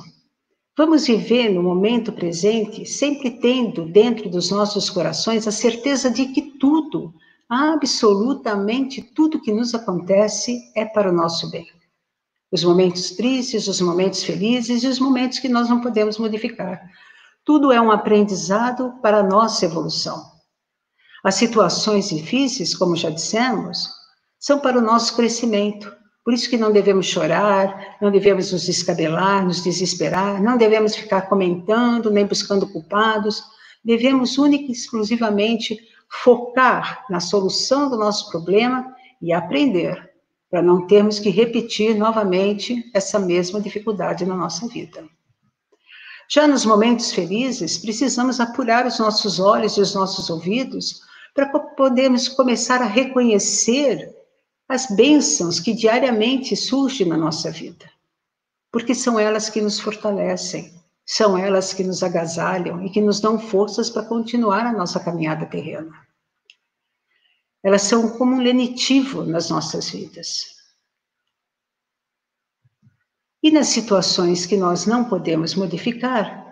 Vamos 0.79 1.07
viver 1.07 1.49
no 1.49 1.61
momento 1.61 2.09
presente, 2.13 2.85
sempre 2.85 3.31
tendo 3.31 3.83
dentro 3.83 4.29
dos 4.29 4.49
nossos 4.49 4.89
corações 4.89 5.45
a 5.45 5.51
certeza 5.51 6.09
de 6.09 6.27
que 6.27 6.57
tudo, 6.57 7.13
absolutamente 7.49 9.01
tudo 9.01 9.41
que 9.41 9.51
nos 9.51 9.75
acontece 9.75 10.71
é 10.73 10.85
para 10.85 11.09
o 11.09 11.13
nosso 11.13 11.51
bem. 11.51 11.67
Os 12.49 12.63
momentos 12.63 13.11
tristes, 13.11 13.67
os 13.67 13.81
momentos 13.81 14.23
felizes 14.23 14.81
e 14.81 14.87
os 14.87 14.99
momentos 14.99 15.39
que 15.39 15.49
nós 15.49 15.67
não 15.67 15.81
podemos 15.81 16.17
modificar. 16.17 16.81
Tudo 17.43 17.73
é 17.73 17.81
um 17.81 17.91
aprendizado 17.91 18.93
para 19.01 19.17
a 19.17 19.23
nossa 19.23 19.65
evolução. 19.65 20.31
As 21.21 21.35
situações 21.35 22.07
difíceis, 22.07 22.73
como 22.73 22.95
já 22.95 23.09
dissemos, 23.09 23.89
são 24.39 24.59
para 24.59 24.79
o 24.79 24.81
nosso 24.81 25.13
crescimento, 25.13 25.93
por 26.29 26.35
isso 26.35 26.47
que 26.47 26.57
não 26.57 26.71
devemos 26.71 27.07
chorar, 27.07 27.97
não 27.99 28.11
devemos 28.11 28.51
nos 28.51 28.69
escabelar, 28.69 29.43
nos 29.43 29.63
desesperar, 29.63 30.39
não 30.39 30.59
devemos 30.59 30.95
ficar 30.95 31.23
comentando, 31.23 32.11
nem 32.11 32.23
buscando 32.23 32.67
culpados. 32.67 33.41
Devemos 33.83 34.37
única 34.37 34.65
e 34.65 34.71
exclusivamente 34.71 35.75
focar 36.23 37.03
na 37.09 37.19
solução 37.19 37.89
do 37.89 37.97
nosso 37.97 38.29
problema 38.29 38.95
e 39.19 39.33
aprender, 39.33 40.11
para 40.51 40.61
não 40.61 40.85
termos 40.85 41.17
que 41.17 41.31
repetir 41.31 41.95
novamente 41.95 42.91
essa 42.93 43.17
mesma 43.17 43.59
dificuldade 43.59 44.23
na 44.23 44.35
nossa 44.35 44.67
vida. 44.67 45.03
Já 46.29 46.47
nos 46.47 46.63
momentos 46.63 47.11
felizes, 47.11 47.75
precisamos 47.79 48.39
apurar 48.39 48.85
os 48.85 48.99
nossos 48.99 49.39
olhos 49.39 49.77
e 49.77 49.81
os 49.81 49.95
nossos 49.95 50.29
ouvidos 50.29 51.01
para 51.33 51.47
podermos 51.47 52.27
começar 52.27 52.83
a 52.83 52.85
reconhecer 52.85 54.18
as 54.69 54.85
bênçãos 54.85 55.59
que 55.59 55.73
diariamente 55.73 56.55
surgem 56.55 57.07
na 57.07 57.17
nossa 57.17 57.49
vida, 57.49 57.91
porque 58.71 58.93
são 58.93 59.19
elas 59.19 59.49
que 59.49 59.59
nos 59.59 59.79
fortalecem, 59.79 60.71
são 61.03 61.35
elas 61.35 61.73
que 61.73 61.83
nos 61.83 62.03
agasalham 62.03 62.85
e 62.85 62.91
que 62.91 63.01
nos 63.01 63.19
dão 63.19 63.39
forças 63.39 63.89
para 63.89 64.05
continuar 64.05 64.67
a 64.67 64.71
nossa 64.71 64.99
caminhada 64.99 65.47
terrena. 65.47 65.91
Elas 67.63 67.81
são 67.81 68.15
como 68.15 68.35
um 68.35 68.41
lenitivo 68.41 69.23
nas 69.23 69.49
nossas 69.49 69.89
vidas. 69.89 70.55
E 73.41 73.49
nas 73.49 73.67
situações 73.69 74.45
que 74.45 74.55
nós 74.55 74.85
não 74.85 75.03
podemos 75.03 75.55
modificar, 75.55 76.45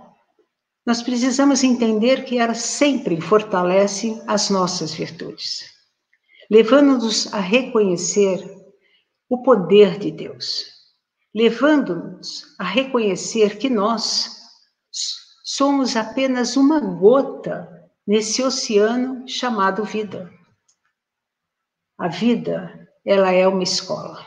nós 0.84 1.03
precisamos 1.03 1.63
entender 1.63 2.25
que 2.25 2.39
elas 2.39 2.60
sempre 2.60 3.21
fortalecem 3.21 4.23
as 4.25 4.49
nossas 4.49 4.91
virtudes 4.91 5.76
levando-nos 6.49 7.33
a 7.33 7.39
reconhecer 7.39 8.43
o 9.29 9.43
poder 9.43 9.99
de 9.99 10.12
Deus, 10.12 10.65
levando-nos 11.33 12.55
a 12.57 12.63
reconhecer 12.63 13.57
que 13.57 13.69
nós 13.69 14.38
somos 15.43 15.95
apenas 15.95 16.55
uma 16.55 16.79
gota 16.79 17.67
nesse 18.05 18.41
oceano 18.41 19.27
chamado 19.27 19.83
vida. 19.83 20.31
A 21.97 22.07
vida, 22.07 22.88
ela 23.05 23.31
é 23.31 23.47
uma 23.47 23.63
escola. 23.63 24.25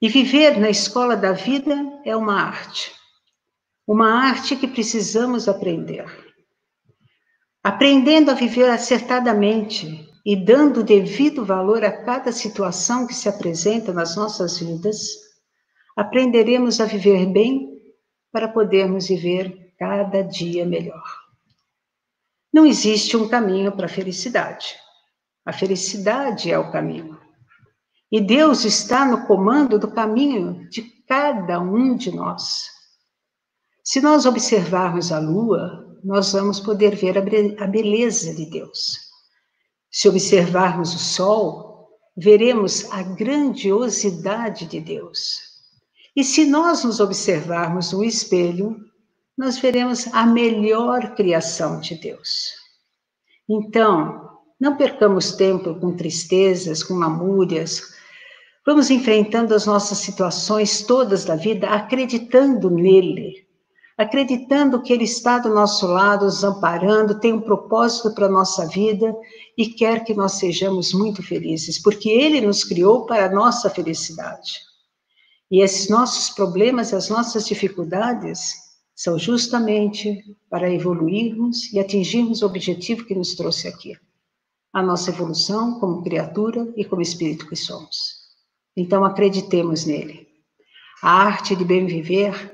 E 0.00 0.08
viver 0.08 0.58
na 0.58 0.70
escola 0.70 1.16
da 1.16 1.32
vida 1.32 1.74
é 2.04 2.14
uma 2.16 2.40
arte. 2.40 2.92
Uma 3.86 4.28
arte 4.28 4.56
que 4.56 4.68
precisamos 4.68 5.48
aprender. 5.48 6.04
Aprendendo 7.62 8.30
a 8.30 8.34
viver 8.34 8.70
acertadamente, 8.70 10.06
e 10.24 10.34
dando 10.34 10.82
devido 10.82 11.44
valor 11.44 11.84
a 11.84 12.04
cada 12.04 12.32
situação 12.32 13.06
que 13.06 13.14
se 13.14 13.28
apresenta 13.28 13.92
nas 13.92 14.16
nossas 14.16 14.58
vidas, 14.58 14.98
aprenderemos 15.94 16.80
a 16.80 16.86
viver 16.86 17.26
bem 17.26 17.74
para 18.32 18.48
podermos 18.48 19.06
viver 19.06 19.74
cada 19.78 20.22
dia 20.22 20.64
melhor. 20.64 21.04
Não 22.52 22.64
existe 22.64 23.16
um 23.16 23.28
caminho 23.28 23.72
para 23.72 23.86
a 23.86 23.88
felicidade. 23.88 24.76
A 25.44 25.52
felicidade 25.52 26.50
é 26.50 26.58
o 26.58 26.72
caminho. 26.72 27.20
E 28.10 28.20
Deus 28.20 28.64
está 28.64 29.04
no 29.04 29.26
comando 29.26 29.78
do 29.78 29.90
caminho 29.90 30.68
de 30.70 30.82
cada 31.06 31.60
um 31.60 31.96
de 31.96 32.14
nós. 32.14 32.70
Se 33.82 34.00
nós 34.00 34.24
observarmos 34.24 35.12
a 35.12 35.18
lua, 35.18 35.98
nós 36.02 36.32
vamos 36.32 36.60
poder 36.60 36.94
ver 36.94 37.18
a 37.18 37.66
beleza 37.66 38.34
de 38.34 38.46
Deus. 38.46 39.03
Se 39.96 40.08
observarmos 40.08 40.92
o 40.92 40.98
Sol, 40.98 41.88
veremos 42.16 42.90
a 42.90 43.00
grandiosidade 43.00 44.66
de 44.66 44.80
Deus. 44.80 45.38
E 46.16 46.24
se 46.24 46.44
nós 46.44 46.82
nos 46.82 46.98
observarmos 46.98 47.92
no 47.92 48.02
espelho, 48.02 48.76
nós 49.38 49.56
veremos 49.56 50.12
a 50.12 50.26
melhor 50.26 51.14
criação 51.14 51.78
de 51.78 51.94
Deus. 51.94 52.54
Então, 53.48 54.30
não 54.60 54.76
percamos 54.76 55.36
tempo 55.36 55.76
com 55.76 55.94
tristezas, 55.94 56.82
com 56.82 56.94
lamúrias. 56.94 57.94
Vamos 58.66 58.90
enfrentando 58.90 59.54
as 59.54 59.64
nossas 59.64 59.98
situações 59.98 60.82
todas 60.82 61.24
da 61.24 61.36
vida 61.36 61.68
acreditando 61.68 62.68
nele, 62.68 63.43
acreditando 63.96 64.82
que 64.82 64.92
Ele 64.92 65.04
está 65.04 65.38
do 65.38 65.48
nosso 65.48 65.86
lado, 65.86 66.24
nos 66.24 66.42
amparando, 66.42 67.20
tem 67.20 67.32
um 67.32 67.40
propósito 67.40 68.14
para 68.14 68.26
a 68.26 68.30
nossa 68.30 68.66
vida 68.66 69.14
e 69.56 69.68
quer 69.68 70.04
que 70.04 70.14
nós 70.14 70.32
sejamos 70.32 70.92
muito 70.92 71.22
felizes, 71.22 71.80
porque 71.80 72.08
Ele 72.08 72.40
nos 72.40 72.64
criou 72.64 73.06
para 73.06 73.26
a 73.26 73.32
nossa 73.32 73.70
felicidade. 73.70 74.60
E 75.50 75.62
esses 75.62 75.88
nossos 75.88 76.30
problemas, 76.34 76.92
as 76.92 77.08
nossas 77.08 77.46
dificuldades, 77.46 78.54
são 78.94 79.18
justamente 79.18 80.22
para 80.48 80.72
evoluirmos 80.72 81.72
e 81.72 81.78
atingirmos 81.78 82.42
o 82.42 82.46
objetivo 82.46 83.04
que 83.04 83.14
nos 83.14 83.34
trouxe 83.34 83.68
aqui 83.68 83.96
a 84.74 84.82
nossa 84.82 85.10
evolução 85.10 85.78
como 85.78 86.02
criatura 86.02 86.72
e 86.76 86.84
como 86.84 87.00
espírito 87.00 87.48
que 87.48 87.54
somos. 87.54 88.24
Então 88.76 89.04
acreditemos 89.04 89.86
nele. 89.86 90.26
A 91.00 91.12
arte 91.12 91.54
de 91.54 91.64
bem 91.64 91.86
viver 91.86 92.53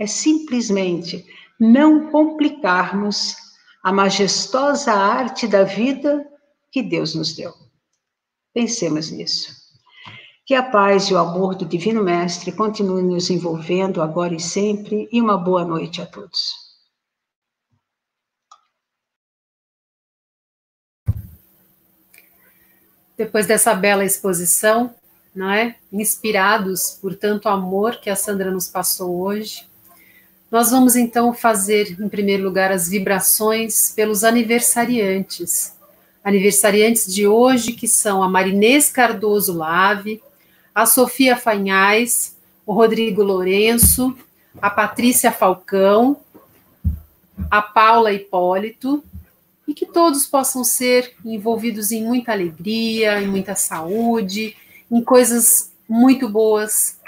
é 0.00 0.06
simplesmente 0.06 1.26
não 1.60 2.10
complicarmos 2.10 3.36
a 3.84 3.92
majestosa 3.92 4.90
arte 4.92 5.46
da 5.46 5.62
vida 5.62 6.26
que 6.72 6.82
Deus 6.82 7.14
nos 7.14 7.34
deu. 7.36 7.52
Pensemos 8.54 9.10
nisso. 9.10 9.54
Que 10.46 10.54
a 10.54 10.62
paz 10.62 11.04
e 11.04 11.14
o 11.14 11.18
amor 11.18 11.54
do 11.54 11.66
Divino 11.66 12.02
Mestre 12.02 12.50
continuem 12.50 13.04
nos 13.04 13.28
envolvendo 13.28 14.00
agora 14.00 14.34
e 14.34 14.40
sempre, 14.40 15.06
e 15.12 15.20
uma 15.20 15.36
boa 15.36 15.66
noite 15.66 16.00
a 16.00 16.06
todos. 16.06 16.70
Depois 23.18 23.46
dessa 23.46 23.74
bela 23.74 24.02
exposição, 24.02 24.94
não 25.34 25.50
é? 25.50 25.78
Inspirados 25.92 26.98
por 27.02 27.14
tanto 27.14 27.50
amor 27.50 28.00
que 28.00 28.08
a 28.08 28.16
Sandra 28.16 28.50
nos 28.50 28.66
passou 28.66 29.20
hoje, 29.20 29.69
nós 30.50 30.70
vamos 30.70 30.96
então 30.96 31.32
fazer, 31.32 31.96
em 32.00 32.08
primeiro 32.08 32.44
lugar, 32.44 32.72
as 32.72 32.88
vibrações 32.88 33.92
pelos 33.92 34.24
aniversariantes, 34.24 35.78
Aniversariantes 36.22 37.12
de 37.12 37.26
hoje, 37.26 37.72
que 37.72 37.88
são 37.88 38.22
a 38.22 38.28
Marinês 38.28 38.90
Cardoso 38.90 39.56
Lave, 39.56 40.22
a 40.74 40.84
Sofia 40.84 41.34
Fanhais, 41.34 42.36
o 42.66 42.74
Rodrigo 42.74 43.22
Lourenço, 43.22 44.14
a 44.60 44.68
Patrícia 44.68 45.32
Falcão, 45.32 46.18
a 47.50 47.62
Paula 47.62 48.12
Hipólito, 48.12 49.02
e 49.66 49.72
que 49.72 49.86
todos 49.86 50.26
possam 50.26 50.62
ser 50.62 51.14
envolvidos 51.24 51.90
em 51.90 52.04
muita 52.04 52.32
alegria, 52.32 53.22
em 53.22 53.26
muita 53.26 53.54
saúde, 53.54 54.54
em 54.90 55.02
coisas 55.02 55.72
muito 55.88 56.28
boas, 56.28 56.98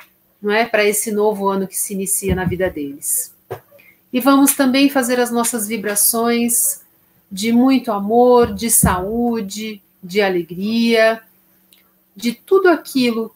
não 0.40 0.50
é, 0.52 0.64
para 0.64 0.84
esse 0.84 1.12
novo 1.12 1.48
ano 1.48 1.68
que 1.68 1.76
se 1.76 1.92
inicia 1.92 2.34
na 2.34 2.44
vida 2.44 2.70
deles. 2.70 3.31
E 4.12 4.20
vamos 4.20 4.54
também 4.54 4.90
fazer 4.90 5.18
as 5.18 5.30
nossas 5.30 5.66
vibrações 5.66 6.82
de 7.30 7.50
muito 7.50 7.90
amor, 7.90 8.52
de 8.52 8.70
saúde, 8.70 9.80
de 10.02 10.20
alegria, 10.20 11.22
de 12.14 12.34
tudo 12.34 12.68
aquilo 12.68 13.34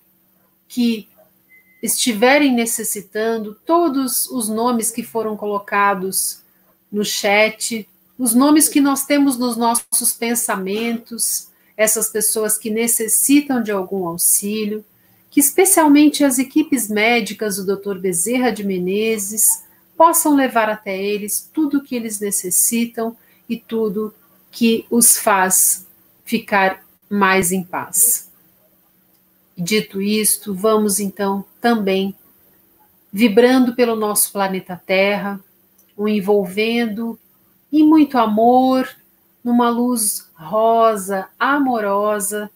que 0.69 1.09
estiverem 1.83 2.53
necessitando, 2.53 3.57
todos 3.65 4.29
os 4.31 4.49
nomes 4.49 4.91
que 4.91 5.03
foram 5.03 5.37
colocados 5.37 6.41
no 6.93 7.05
chat, 7.05 7.89
os 8.19 8.35
nomes 8.35 8.69
que 8.69 8.81
nós 8.81 9.07
temos 9.07 9.39
nos 9.39 9.57
nossos 9.57 10.13
pensamentos, 10.13 11.49
essas 11.77 12.11
pessoas 12.11 12.59
que 12.59 12.71
necessitam 12.71 13.63
de 13.63 13.71
algum 13.71 14.07
auxílio, 14.07 14.85
que 15.31 15.41
especialmente 15.41 16.25
as 16.25 16.39
equipes 16.39 16.89
médicas 16.89 17.57
do 17.57 17.77
Dr. 17.77 17.99
Bezerra 17.99 18.51
de 18.51 18.65
Menezes 18.65 19.65
possam 19.97 20.35
levar 20.35 20.69
até 20.69 20.97
eles 20.97 21.51
tudo 21.53 21.79
o 21.79 21.83
que 21.83 21.97
eles 21.97 22.21
necessitam 22.21 23.17
e 23.49 23.57
tudo 23.57 24.15
que 24.51 24.87
os 24.91 25.17
faz 25.17 25.87
ficar 26.25 26.85
mais 27.09 27.53
em 27.53 27.63
paz. 27.63 28.31
Dito 29.57 30.03
isto, 30.03 30.55
vamos 30.55 31.01
então 31.01 31.45
também 31.61 32.15
vibrando 33.13 33.75
pelo 33.75 33.97
nosso 33.97 34.31
planeta 34.33 34.81
Terra, 34.85 35.41
o 35.97 36.07
envolvendo 36.07 37.19
e 37.73 37.83
muito 37.83 38.19
amor, 38.19 38.89
numa 39.43 39.71
luz 39.71 40.29
rosa, 40.35 41.29
amorosa, 41.39 42.51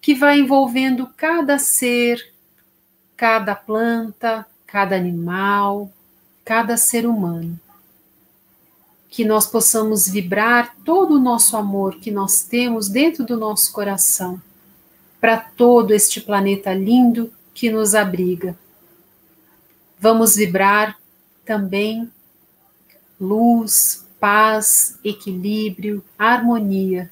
que 0.00 0.14
vai 0.14 0.40
envolvendo 0.40 1.08
cada 1.16 1.58
ser, 1.58 2.34
cada 3.16 3.54
planta, 3.54 4.44
cada 4.66 4.96
animal, 4.96 5.90
cada 6.44 6.76
ser 6.76 7.06
humano. 7.06 7.58
Que 9.08 9.24
nós 9.24 9.46
possamos 9.46 10.08
vibrar 10.08 10.74
todo 10.84 11.14
o 11.14 11.20
nosso 11.20 11.56
amor 11.56 11.96
que 11.96 12.10
nós 12.10 12.42
temos 12.42 12.88
dentro 12.88 13.24
do 13.24 13.36
nosso 13.36 13.72
coração 13.72 14.40
para 15.20 15.38
todo 15.38 15.92
este 15.94 16.20
planeta 16.20 16.74
lindo 16.74 17.32
que 17.54 17.70
nos 17.70 17.94
abriga. 17.94 18.58
Vamos 19.98 20.34
vibrar 20.36 20.98
também 21.44 22.10
luz, 23.20 24.04
paz, 24.20 24.98
equilíbrio, 25.04 26.04
harmonia 26.18 27.10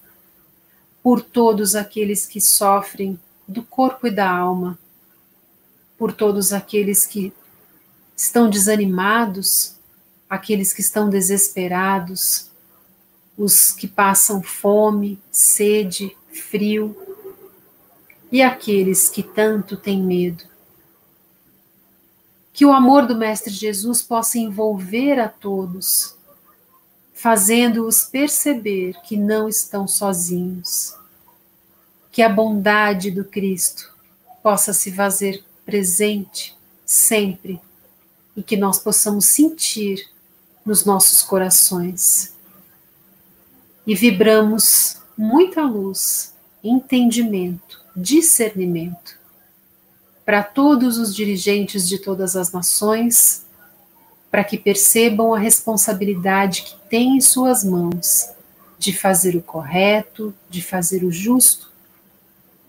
por 1.03 1.21
todos 1.21 1.75
aqueles 1.75 2.27
que 2.27 2.41
sofrem 2.41 3.19
do 3.47 3.63
corpo 3.63 4.07
e 4.07 4.11
da 4.11 4.31
alma, 4.31 4.79
por 5.99 6.13
todos 6.13 6.53
aqueles 6.53 7.07
que 7.07 7.33
estão 8.23 8.49
desanimados, 8.49 9.75
aqueles 10.31 10.73
que 10.73 10.81
estão 10.81 11.11
desesperados, 11.11 12.51
os 13.37 13.73
que 13.73 13.89
passam 13.89 14.41
fome, 14.41 15.21
sede, 15.31 16.17
frio, 16.33 16.97
e 18.31 18.41
aqueles 18.41 19.09
que 19.09 19.23
tanto 19.23 19.77
têm 19.77 20.01
medo. 20.01 20.45
Que 22.53 22.65
o 22.65 22.73
amor 22.73 23.07
do 23.07 23.17
Mestre 23.17 23.53
Jesus 23.53 24.01
possa 24.01 24.39
envolver 24.39 25.19
a 25.19 25.29
todos 25.29 26.15
fazendo-os 27.13 28.03
perceber 28.03 28.97
que 29.05 29.17
não 29.17 29.49
estão 29.49 29.87
sozinhos. 29.87 30.93
Que 32.11 32.21
a 32.21 32.29
bondade 32.29 33.13
do 33.13 33.25
Cristo 33.25 33.93
possa 34.43 34.73
se 34.73 34.91
fazer 34.91 35.45
presente 35.65 36.57
sempre 36.85 37.61
e 38.37 38.43
que 38.43 38.57
nós 38.57 38.79
possamos 38.79 39.27
sentir 39.27 40.09
nos 40.65 40.85
nossos 40.85 41.23
corações. 41.23 42.35
E 43.87 43.95
vibramos 43.95 44.97
muita 45.17 45.63
luz, 45.63 46.33
entendimento, 46.63 47.81
discernimento 47.95 49.21
para 50.25 50.43
todos 50.43 50.99
os 50.99 51.15
dirigentes 51.15 51.89
de 51.89 51.99
todas 51.99 52.37
as 52.37 52.53
nações 52.53 53.45
para 54.31 54.45
que 54.45 54.57
percebam 54.57 55.35
a 55.35 55.39
responsabilidade 55.39 56.63
que 56.63 56.77
têm 56.89 57.17
em 57.17 57.21
suas 57.21 57.63
mãos 57.63 58.31
de 58.79 58.93
fazer 58.93 59.37
o 59.37 59.43
correto, 59.43 60.35
de 60.49 60.63
fazer 60.63 61.05
o 61.05 61.13
justo 61.13 61.71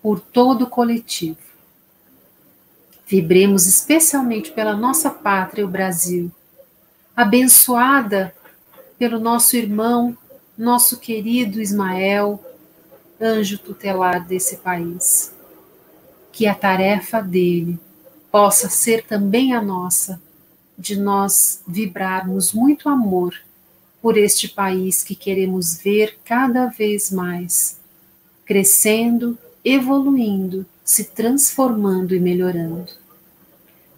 por 0.02 0.20
todo 0.20 0.64
o 0.64 0.70
coletivo. 0.70 1.53
Vibremos 3.14 3.68
especialmente 3.68 4.52
pela 4.52 4.76
nossa 4.76 5.12
pátria, 5.12 5.64
o 5.64 5.70
Brasil, 5.70 6.32
abençoada 7.16 8.34
pelo 8.98 9.20
nosso 9.20 9.56
irmão, 9.56 10.18
nosso 10.58 10.98
querido 10.98 11.62
Ismael, 11.62 12.44
anjo 13.22 13.60
tutelar 13.60 14.26
desse 14.26 14.58
país. 14.58 15.32
Que 16.32 16.48
a 16.48 16.56
tarefa 16.56 17.22
dele 17.22 17.80
possa 18.32 18.68
ser 18.68 19.06
também 19.06 19.54
a 19.54 19.62
nossa 19.62 20.20
de 20.76 20.96
nós 21.00 21.62
vibrarmos 21.68 22.52
muito 22.52 22.90
amor 22.90 23.36
por 24.02 24.18
este 24.18 24.48
país 24.48 25.04
que 25.04 25.14
queremos 25.14 25.78
ver 25.78 26.18
cada 26.26 26.66
vez 26.66 27.12
mais 27.12 27.78
crescendo, 28.44 29.38
evoluindo, 29.64 30.66
se 30.84 31.04
transformando 31.04 32.16
e 32.16 32.20
melhorando. 32.20 33.03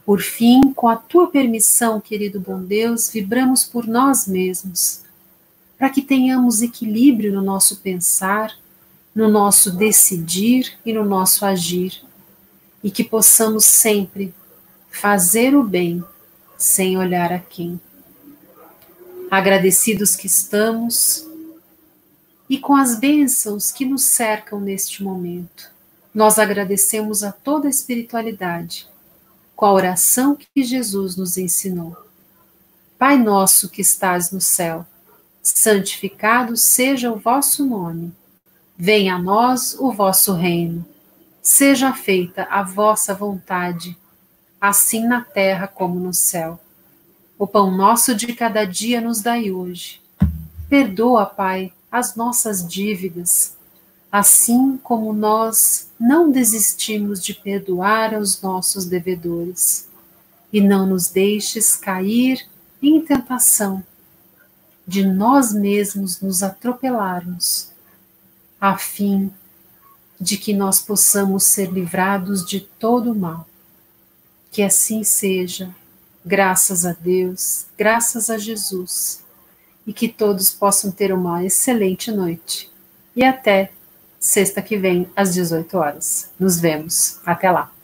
Por 0.06 0.22
fim, 0.22 0.72
com 0.74 0.88
a 0.88 0.96
tua 0.96 1.32
permissão, 1.32 2.00
querido 2.00 2.40
bom 2.40 2.62
Deus, 2.62 3.10
vibramos 3.10 3.64
por 3.64 3.88
nós 3.88 4.28
mesmos, 4.28 5.02
para 5.80 5.90
que 5.90 6.02
tenhamos 6.02 6.62
equilíbrio 6.62 7.34
no 7.34 7.42
nosso 7.42 7.78
pensar, 7.78 8.56
no 9.16 9.28
nosso 9.28 9.72
decidir 9.72 10.78
e 10.86 10.94
no 10.94 11.04
nosso 11.04 11.44
agir, 11.44 12.04
e 12.84 12.92
que 12.92 13.04
possamos 13.04 13.66
sempre 13.66 14.32
fazer 14.92 15.56
o 15.56 15.64
bem 15.64 16.04
sem 16.56 16.98
olhar 17.00 17.34
a 17.34 17.40
quem. 17.40 17.82
Agradecidos 19.32 20.16
que 20.16 20.28
estamos 20.28 21.28
e 22.48 22.60
com 22.60 22.76
as 22.76 23.00
bênçãos 23.00 23.72
que 23.72 23.86
nos 23.86 24.04
cercam 24.04 24.60
neste 24.60 25.02
momento, 25.02 25.72
nós 26.14 26.38
agradecemos 26.38 27.24
a 27.24 27.32
toda 27.32 27.66
a 27.68 27.72
espiritualidade 27.72 28.88
com 29.56 29.66
a 29.66 29.74
oração 29.74 30.36
que 30.36 30.64
Jesus 30.64 31.16
nos 31.16 31.38
ensinou. 31.38 31.96
Pai 32.98 33.18
nosso 33.18 33.70
que 33.70 33.82
estás 33.82 34.32
no 34.32 34.42
céu, 34.42 34.86
santificado 35.42 36.58
seja 36.58 37.12
o 37.12 37.18
vosso 37.18 37.66
nome. 37.66 38.14
Venha 38.78 39.16
a 39.16 39.20
nós 39.20 39.76
o 39.80 39.92
vosso 39.92 40.34
reino. 40.34 40.86
Seja 41.42 41.94
feita 41.94 42.48
a 42.50 42.64
vossa 42.64 43.14
vontade 43.14 43.98
assim 44.60 45.06
na 45.06 45.22
terra 45.22 45.68
como 45.68 46.00
no 46.00 46.14
céu. 46.14 46.60
O 47.38 47.46
pão 47.46 47.70
nosso 47.70 48.16
de 48.16 48.34
cada 48.34 48.66
dia 48.66 49.00
nos 49.00 49.22
dai 49.22 49.52
hoje. 49.52 50.02
Perdoa, 50.70 51.26
Pai, 51.26 51.72
as 51.92 52.16
nossas 52.16 52.68
dívidas, 52.68 53.55
assim 54.18 54.78
como 54.82 55.12
nós 55.12 55.90
não 56.00 56.32
desistimos 56.32 57.22
de 57.22 57.34
perdoar 57.34 58.16
aos 58.16 58.42
nossos 58.42 58.86
devedores. 58.86 59.90
E 60.54 60.62
não 60.62 60.88
nos 60.88 61.10
deixes 61.10 61.76
cair 61.76 62.48
em 62.82 63.02
tentação, 63.02 63.84
de 64.88 65.06
nós 65.06 65.52
mesmos 65.52 66.22
nos 66.22 66.42
atropelarmos, 66.42 67.72
a 68.62 68.78
fim 68.78 69.30
de 70.18 70.38
que 70.38 70.54
nós 70.54 70.80
possamos 70.80 71.44
ser 71.44 71.70
livrados 71.70 72.46
de 72.46 72.62
todo 72.62 73.12
o 73.12 73.16
mal. 73.16 73.46
Que 74.50 74.62
assim 74.62 75.04
seja, 75.04 75.76
graças 76.26 76.86
a 76.86 76.94
Deus, 76.94 77.66
graças 77.78 78.30
a 78.30 78.38
Jesus, 78.38 79.22
e 79.86 79.92
que 79.92 80.08
todos 80.08 80.54
possam 80.54 80.90
ter 80.90 81.12
uma 81.14 81.44
excelente 81.44 82.14
noite. 82.14 82.72
E 83.14 83.22
até 83.22 83.74
sexta 84.26 84.60
que 84.60 84.76
vem, 84.76 85.08
às 85.16 85.34
18 85.34 85.78
horas. 85.78 86.32
Nos 86.40 86.60
vemos. 86.60 87.20
Até 87.26 87.52
lá. 87.52 87.75